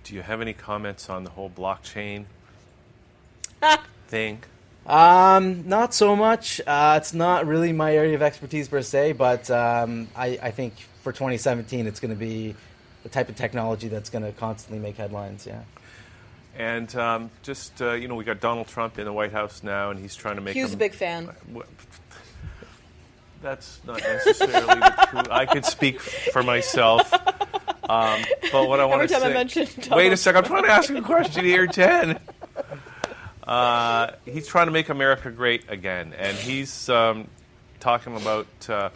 Do 0.08 0.16
you 0.16 0.22
have 0.22 0.40
any 0.40 0.54
comments 0.54 1.10
on 1.10 1.26
the 1.26 1.30
whole 1.30 1.50
blockchain 1.50 2.24
thing? 4.08 4.42
Um, 4.86 5.68
not 5.68 5.94
so 5.94 6.16
much. 6.16 6.62
Uh, 6.66 6.96
it's 7.02 7.14
not 7.14 7.46
really 7.46 7.74
my 7.74 7.94
area 7.94 8.16
of 8.16 8.22
expertise 8.22 8.70
per 8.70 8.82
se, 8.82 9.14
but 9.14 9.52
um, 9.52 10.08
I, 10.16 10.40
I 10.42 10.52
think 10.52 10.76
for 11.02 11.12
2017 11.12 11.88
it's 11.88 12.00
going 12.00 12.14
to 12.14 12.18
be 12.18 12.56
the 13.04 13.10
type 13.10 13.28
of 13.28 13.36
technology 13.36 13.90
that's 13.90 14.10
going 14.10 14.24
to 14.24 14.32
constantly 14.32 14.80
make 14.80 14.96
headlines, 14.96 15.46
yeah. 15.46 15.64
And 16.56 16.96
um, 16.96 17.30
just 17.44 17.82
uh, 17.82 17.92
you 17.92 18.08
know, 18.08 18.16
we 18.16 18.24
got 18.24 18.40
Donald 18.40 18.70
Trump 18.70 18.98
in 19.00 19.04
the 19.04 19.14
White 19.14 19.34
House 19.34 19.62
now, 19.62 19.92
and 19.92 20.00
he's 20.00 20.16
trying 20.16 20.36
to 20.36 20.42
make. 20.42 20.56
Hugh's 20.56 20.74
a 20.74 20.78
big 20.78 20.94
fan. 20.94 21.30
That's 23.42 23.82
not 23.86 24.02
necessarily 24.02 24.80
the 24.80 25.08
truth. 25.10 25.28
I 25.30 25.46
could 25.46 25.66
speak 25.66 26.00
for 26.00 26.44
myself. 26.44 27.14
Um, 27.88 28.22
but 28.52 28.68
what 28.68 28.80
I 28.80 28.86
want 28.86 29.02
Every 29.04 29.08
to 29.08 29.14
time 29.14 29.24
I 29.24 29.28
say, 29.28 29.34
mention 29.34 29.96
wait 29.96 30.12
a 30.12 30.18
second, 30.18 30.44
I'm 30.44 30.50
trying 30.50 30.64
to 30.64 30.72
ask 30.72 30.90
you 30.90 30.98
a 30.98 31.02
question 31.02 31.46
here, 31.46 31.68
Jen. 31.68 32.20
Uh, 33.44 34.12
he's 34.26 34.46
trying 34.46 34.68
to 34.68 34.72
make 34.72 34.90
America 34.90 35.32
great 35.32 35.64
again, 35.70 36.14
and 36.18 36.36
he's 36.36 36.90
um, 36.90 37.28
talking 37.80 38.18
about 38.18 38.48
uh, 38.70 38.90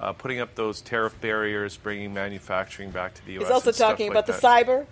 uh, 0.00 0.12
putting 0.12 0.38
up 0.38 0.54
those 0.54 0.80
tariff 0.80 1.20
barriers, 1.20 1.76
bringing 1.76 2.14
manufacturing 2.14 2.90
back 2.90 3.14
to 3.14 3.26
the 3.26 3.32
U.S. 3.32 3.44
He's 3.46 3.50
also 3.50 3.72
talking 3.72 4.06
like 4.06 4.12
about 4.12 4.26
the 4.26 4.32
that. 4.32 4.42
cyber. 4.66 4.86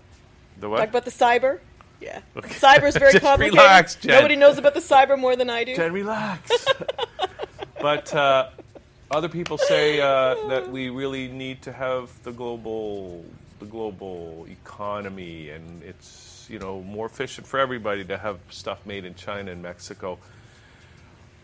The 0.59 0.68
what? 0.68 0.79
Talk 0.79 0.88
about 0.88 1.05
the 1.05 1.12
cyber. 1.12 1.61
Yeah, 2.01 2.20
cyber 2.37 2.88
is 2.88 2.96
very 2.96 3.12
complicated. 3.20 3.59
relax, 3.59 3.94
Jen. 3.94 4.16
Nobody 4.16 4.35
knows 4.35 4.59
about 4.59 4.74
the 4.74 4.81
cyber 4.81 5.18
more 5.18 5.37
than 5.37 5.48
I 5.48 5.62
do. 5.62 5.77
Jen, 5.77 5.92
relax. 5.92 6.66
but 7.81 8.12
uh, 8.12 8.51
other 9.11 9.29
people 9.29 9.59
say 9.59 10.01
uh, 10.01 10.35
that 10.49 10.71
we 10.71 10.90
really 10.90 11.29
need 11.29 11.62
to 11.62 11.73
have 11.73 12.23
the 12.23 12.33
global, 12.33 13.25
the 13.59 13.66
global 13.66 14.47
economy, 14.51 15.51
and 15.51 15.83
it's 15.83 16.47
you 16.51 16.59
know 16.59 16.83
more 16.83 17.07
efficient 17.07 17.47
for 17.47 17.59
everybody 17.59 18.05
to 18.05 18.18
have 18.18 18.38
stuff 18.51 18.85
made 18.85 19.05
in 19.05 19.14
China 19.14 19.53
and 19.53 19.62
Mexico. 19.62 20.18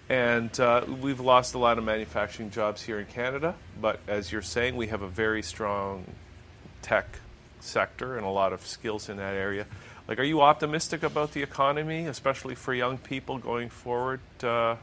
And 0.09 0.59
uh, 0.61 0.85
we've 1.01 1.21
lost 1.21 1.55
a 1.55 1.59
lot 1.59 1.79
of 1.79 1.85
manufacturing 1.85 2.51
jobs 2.51 2.83
here 2.83 3.01
in 3.01 3.07
Canada, 3.07 3.55
but 3.81 4.01
as 4.07 4.31
you're 4.31 4.43
saying, 4.43 4.77
we 4.77 4.89
have 4.89 5.01
a 5.01 5.09
very 5.09 5.43
strong 5.43 6.05
tech 6.83 7.07
sector 7.61 8.19
and 8.19 8.27
a 8.27 8.31
lot 8.31 8.53
of 8.53 8.67
skills 8.67 9.09
in 9.09 9.17
that 9.17 9.35
area. 9.35 9.67
Like, 10.07 10.19
are 10.19 10.25
you 10.25 10.43
optimistic 10.43 11.03
about 11.03 11.33
the 11.33 11.43
economy, 11.43 12.07
especially 12.07 12.55
for 12.55 12.75
young 12.75 12.99
people 12.99 13.39
going 13.39 13.71
forward? 13.71 14.21
Uh, 14.43 14.77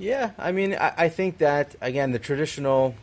Yeah, 0.00 0.30
I 0.38 0.52
mean, 0.52 0.74
I, 0.74 0.94
I 0.96 1.08
think 1.10 1.38
that 1.38 1.76
again, 1.82 2.12
the 2.12 2.18
traditional, 2.18 2.94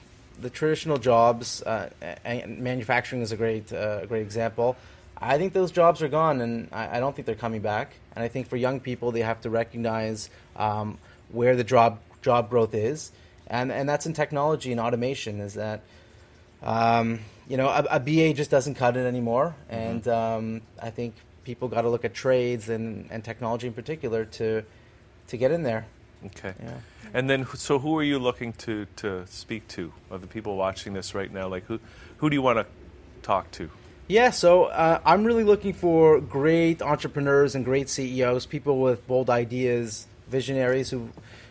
the 0.41 0.49
traditional 0.49 0.97
jobs, 0.97 1.61
uh, 1.61 1.91
and 2.25 2.57
manufacturing 2.57 3.21
is 3.21 3.31
a 3.31 3.37
great, 3.37 3.71
uh, 3.71 4.07
great 4.07 4.23
example. 4.23 4.75
I 5.15 5.37
think 5.37 5.53
those 5.53 5.71
jobs 5.71 6.01
are 6.01 6.07
gone, 6.07 6.41
and 6.41 6.69
I, 6.71 6.97
I 6.97 6.99
don't 6.99 7.15
think 7.15 7.27
they're 7.27 7.35
coming 7.35 7.61
back. 7.61 7.93
And 8.15 8.23
I 8.23 8.29
think 8.29 8.47
for 8.47 8.57
young 8.57 8.79
people, 8.79 9.11
they 9.11 9.21
have 9.21 9.39
to 9.41 9.51
recognize 9.51 10.31
um, 10.55 10.97
where 11.31 11.55
the 11.55 11.63
job 11.63 11.99
job 12.23 12.49
growth 12.49 12.73
is, 12.73 13.11
and 13.45 13.71
and 13.71 13.87
that's 13.87 14.07
in 14.07 14.13
technology 14.13 14.71
and 14.71 14.81
automation. 14.81 15.39
Is 15.39 15.53
that 15.53 15.81
um, 16.63 17.19
you 17.47 17.57
know, 17.57 17.67
a, 17.67 17.85
a 17.91 17.99
BA 17.99 18.33
just 18.33 18.49
doesn't 18.49 18.73
cut 18.73 18.97
it 18.97 19.05
anymore, 19.05 19.55
and 19.69 20.07
um, 20.07 20.61
I 20.81 20.89
think 20.89 21.13
people 21.43 21.67
got 21.67 21.81
to 21.81 21.89
look 21.89 22.05
at 22.05 22.15
trades 22.15 22.69
and, 22.69 23.07
and 23.11 23.23
technology 23.23 23.67
in 23.67 23.73
particular 23.73 24.25
to 24.25 24.63
to 25.27 25.37
get 25.37 25.51
in 25.51 25.61
there. 25.61 25.85
Okay. 26.25 26.53
Yeah. 26.61 26.79
And 27.13 27.29
then, 27.29 27.45
so 27.55 27.79
who 27.79 27.97
are 27.97 28.03
you 28.03 28.19
looking 28.19 28.53
to, 28.53 28.85
to 28.97 29.25
speak 29.27 29.67
to 29.69 29.93
of 30.09 30.21
the 30.21 30.27
people 30.27 30.57
watching 30.57 30.93
this 30.93 31.15
right 31.15 31.31
now? 31.31 31.47
Like, 31.47 31.65
who, 31.65 31.79
who 32.17 32.29
do 32.29 32.35
you 32.35 32.41
want 32.41 32.59
to 32.59 32.65
talk 33.21 33.49
to? 33.51 33.69
Yeah, 34.09 34.29
so 34.29 34.65
uh, 34.65 35.01
I'm 35.05 35.25
really 35.25 35.43
looking 35.43 35.73
for 35.73 36.21
great 36.21 36.81
entrepreneurs 36.81 37.55
and 37.55 37.65
great 37.65 37.89
CEOs, 37.89 38.45
people 38.45 38.79
with 38.79 39.05
bold 39.05 39.29
ideas, 39.29 40.07
visionaries 40.29 40.89
who 40.89 41.09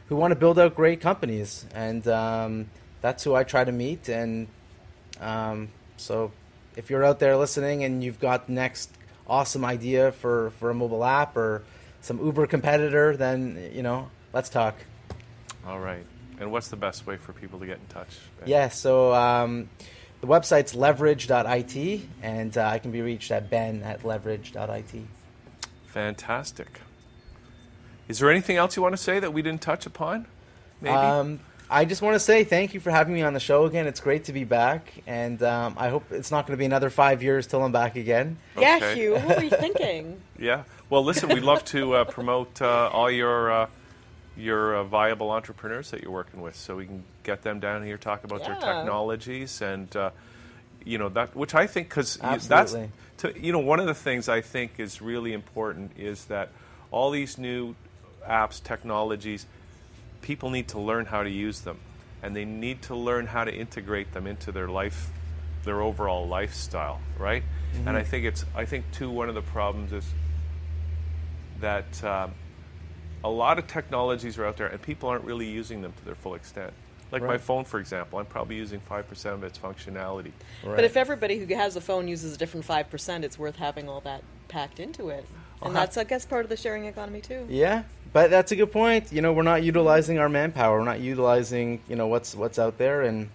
who 0.08 0.16
want 0.16 0.30
to 0.30 0.36
build 0.36 0.58
out 0.58 0.74
great 0.74 1.00
companies, 1.00 1.66
and 1.74 2.06
um, 2.08 2.70
that's 3.00 3.24
who 3.24 3.34
I 3.34 3.44
try 3.44 3.64
to 3.64 3.72
meet. 3.72 4.08
And 4.08 4.46
um, 5.20 5.68
so, 5.96 6.32
if 6.76 6.88
you're 6.88 7.04
out 7.04 7.18
there 7.18 7.36
listening 7.36 7.84
and 7.84 8.02
you've 8.02 8.20
got 8.20 8.46
the 8.46 8.52
next 8.52 8.90
awesome 9.26 9.64
idea 9.64 10.12
for 10.12 10.50
for 10.58 10.70
a 10.70 10.74
mobile 10.74 11.04
app 11.04 11.36
or 11.36 11.62
some 12.00 12.24
Uber 12.24 12.46
competitor, 12.46 13.16
then 13.16 13.70
you 13.74 13.82
know, 13.82 14.08
let's 14.36 14.50
talk. 14.50 14.74
All 15.66 15.80
right. 15.80 16.04
And 16.38 16.52
what's 16.52 16.68
the 16.68 16.76
best 16.76 17.06
way 17.06 17.16
for 17.16 17.32
people 17.32 17.58
to 17.60 17.66
get 17.66 17.78
in 17.78 17.86
touch? 17.88 18.08
Ben? 18.38 18.48
Yeah, 18.48 18.68
so 18.68 19.14
um, 19.14 19.70
the 20.20 20.26
website's 20.26 20.74
leverage.it, 20.74 22.00
and 22.22 22.58
uh, 22.58 22.66
I 22.66 22.78
can 22.78 22.90
be 22.92 23.00
reached 23.00 23.30
at 23.30 23.48
ben 23.48 23.82
at 23.82 24.04
leverage.it. 24.04 25.06
Fantastic. 25.86 26.80
Is 28.08 28.18
there 28.18 28.30
anything 28.30 28.58
else 28.58 28.76
you 28.76 28.82
want 28.82 28.92
to 28.92 29.02
say 29.02 29.18
that 29.18 29.32
we 29.32 29.40
didn't 29.40 29.62
touch 29.62 29.86
upon? 29.86 30.26
Maybe. 30.82 30.94
Um, 30.94 31.40
I 31.70 31.86
just 31.86 32.02
want 32.02 32.14
to 32.14 32.20
say 32.20 32.44
thank 32.44 32.74
you 32.74 32.80
for 32.80 32.90
having 32.90 33.14
me 33.14 33.22
on 33.22 33.32
the 33.32 33.40
show 33.40 33.64
again. 33.64 33.86
It's 33.86 33.98
great 33.98 34.24
to 34.24 34.32
be 34.34 34.44
back, 34.44 34.92
and 35.06 35.42
um, 35.42 35.74
I 35.78 35.88
hope 35.88 36.12
it's 36.12 36.30
not 36.30 36.46
going 36.46 36.56
to 36.56 36.58
be 36.58 36.66
another 36.66 36.90
five 36.90 37.22
years 37.22 37.46
till 37.46 37.64
I'm 37.64 37.72
back 37.72 37.96
again. 37.96 38.36
Yeah, 38.56 38.76
Okay. 38.76 38.94
Hugh, 38.94 39.14
what 39.14 39.38
were 39.38 39.42
you 39.44 39.50
thinking? 39.50 40.20
Yeah. 40.38 40.64
Well, 40.90 41.02
listen, 41.02 41.30
we'd 41.30 41.42
love 41.42 41.64
to 41.66 41.94
uh, 41.94 42.04
promote 42.04 42.60
uh, 42.60 42.90
all 42.92 43.10
your 43.10 43.50
uh, 43.50 43.66
your 44.36 44.76
uh, 44.76 44.84
viable 44.84 45.30
entrepreneurs 45.30 45.90
that 45.90 46.02
you're 46.02 46.12
working 46.12 46.40
with, 46.42 46.56
so 46.56 46.76
we 46.76 46.86
can 46.86 47.04
get 47.22 47.42
them 47.42 47.60
down 47.60 47.84
here 47.84 47.96
talk 47.96 48.24
about 48.24 48.44
their 48.44 48.54
technologies 48.56 49.62
and 49.62 49.94
uh, 49.96 50.10
you 50.84 50.98
know 50.98 51.08
that 51.08 51.34
which 51.34 51.54
I 51.54 51.66
think 51.66 51.88
because 51.88 52.16
that's 52.48 52.72
to, 53.18 53.38
you 53.38 53.52
know 53.52 53.58
one 53.58 53.80
of 53.80 53.86
the 53.86 53.94
things 53.94 54.28
I 54.28 54.40
think 54.40 54.78
is 54.78 55.02
really 55.02 55.32
important 55.32 55.92
is 55.98 56.26
that 56.26 56.50
all 56.90 57.10
these 57.10 57.38
new 57.38 57.74
apps 58.26 58.62
technologies 58.62 59.46
people 60.22 60.50
need 60.50 60.68
to 60.68 60.78
learn 60.78 61.06
how 61.06 61.22
to 61.22 61.30
use 61.30 61.60
them 61.60 61.78
and 62.22 62.34
they 62.34 62.44
need 62.44 62.82
to 62.82 62.94
learn 62.94 63.26
how 63.26 63.44
to 63.44 63.54
integrate 63.54 64.12
them 64.12 64.26
into 64.26 64.52
their 64.52 64.68
life 64.68 65.10
their 65.64 65.80
overall 65.82 66.26
lifestyle 66.28 67.00
right? 67.18 67.42
And 67.84 67.96
i 67.96 68.02
think 68.02 68.24
it's 68.24 68.44
i 68.54 68.64
think 68.64 68.90
too 68.92 69.10
one 69.10 69.28
of 69.28 69.34
the 69.34 69.42
problems 69.42 69.92
is 69.92 70.04
that 71.60 72.04
um, 72.04 72.32
a 73.26 73.30
lot 73.30 73.58
of 73.58 73.66
technologies 73.66 74.38
are 74.38 74.46
out 74.46 74.56
there 74.56 74.68
and 74.68 74.80
people 74.80 75.08
aren't 75.08 75.24
really 75.24 75.48
using 75.48 75.82
them 75.82 75.92
to 75.98 76.04
their 76.04 76.14
full 76.14 76.34
extent 76.34 76.72
like 77.12 77.22
my 77.22 77.38
phone 77.38 77.64
for 77.64 77.78
example 77.80 78.18
i'm 78.18 78.26
probably 78.26 78.56
using 78.56 78.80
5% 78.90 79.32
of 79.34 79.42
its 79.44 79.58
functionality 79.58 80.32
But 80.64 80.84
if 80.84 80.96
everybody 80.96 81.38
who 81.38 81.54
has 81.54 81.76
a 81.76 81.80
phone 81.80 82.08
uses 82.08 82.34
a 82.34 82.38
different 82.38 82.64
five 82.66 82.90
percent, 82.90 83.24
it's 83.24 83.38
worth 83.38 83.56
having 83.56 83.88
all 83.88 84.00
that 84.02 84.22
packed 84.48 84.80
into 84.80 85.08
it, 85.08 85.24
and 85.62 85.74
that's 85.74 85.96
I 85.96 86.04
guess 86.04 86.24
part 86.24 86.44
of 86.44 86.48
the 86.48 86.56
sharing 86.56 86.84
economy 86.86 87.20
too. 87.20 87.46
Yeah, 87.48 87.82
but 88.12 88.30
that's 88.30 88.52
a 88.52 88.56
good 88.56 88.72
point. 88.72 89.12
You 89.12 89.22
know, 89.22 89.32
we're 89.32 89.42
not 89.42 89.62
utilizing 89.62 90.18
our 90.18 90.28
manpower. 90.28 90.78
We're 90.78 90.84
not 90.84 91.00
utilizing 91.00 91.80
you 91.88 91.96
know 91.96 92.06
what's 92.06 92.34
what's 92.34 92.58
out 92.58 92.78
there, 92.78 93.02
and 93.02 93.28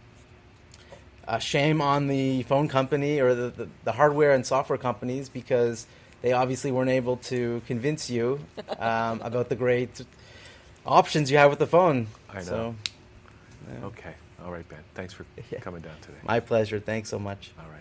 uh, 1.27 1.39
shame 1.39 1.81
on 1.81 2.07
the 2.07 2.43
phone 2.43 2.67
company 2.67 3.19
or 3.19 3.33
the, 3.35 3.49
the 3.49 3.67
the 3.85 3.91
hardware 3.93 4.33
and 4.33 4.45
software 4.45 4.77
companies 4.77 5.29
because 5.29 5.87
they 6.21 6.33
obviously 6.33 6.71
weren't 6.71 6.89
able 6.89 7.17
to 7.17 7.61
convince 7.67 8.09
you 8.09 8.39
um, 8.79 9.21
about 9.23 9.49
the 9.49 9.55
great 9.55 10.01
options 10.85 11.29
you 11.31 11.37
have 11.37 11.49
with 11.49 11.59
the 11.59 11.67
phone. 11.67 12.07
I 12.29 12.37
know. 12.37 12.43
So, 12.43 12.75
okay 13.83 14.13
all 14.43 14.51
right 14.51 14.67
ben 14.69 14.79
thanks 14.95 15.13
for 15.13 15.23
Yeah. 15.51 15.59
coming 15.59 15.81
down 15.81 15.93
today 16.01 16.17
my 16.23 16.39
pleasure. 16.39 16.79
Thanks 16.79 17.09
so 17.09 17.19
much. 17.19 17.51
All 17.59 17.65
right. 17.69 17.77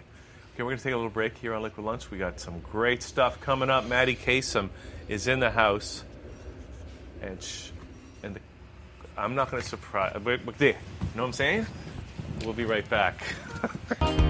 Okay, 0.55 0.63
we're 0.63 0.71
going 0.71 0.79
to 0.79 0.85
take 0.85 0.93
a 0.93 0.97
little 0.97 1.09
break 1.11 1.39
here 1.39 1.55
on 1.55 1.63
Liquid 1.63 1.87
Lunch. 1.87 2.11
We 2.11 2.19
got 2.19 2.39
some 2.39 2.61
great 2.61 3.03
stuff 3.03 3.41
coming 3.41 3.71
up. 3.71 3.87
Maddie 3.87 4.17
Kasem 4.17 4.69
is 5.09 5.27
in 5.27 5.41
the 5.41 5.51
house, 5.51 6.05
and 7.23 7.43
sh- 7.43 7.71
and 8.23 8.35
the, 8.37 8.41
I'm 9.17 9.35
not 9.35 9.51
going 9.51 9.63
to 9.63 9.69
surprise. 9.69 10.15
But, 10.23 10.45
but 10.45 10.59
there, 10.59 10.71
you 10.73 10.75
know 11.17 11.23
what 11.23 11.29
I'm 11.29 11.33
saying? 11.33 11.67
We'll 12.45 12.53
be 12.53 12.65
right 12.65 12.87
back. 12.91 13.23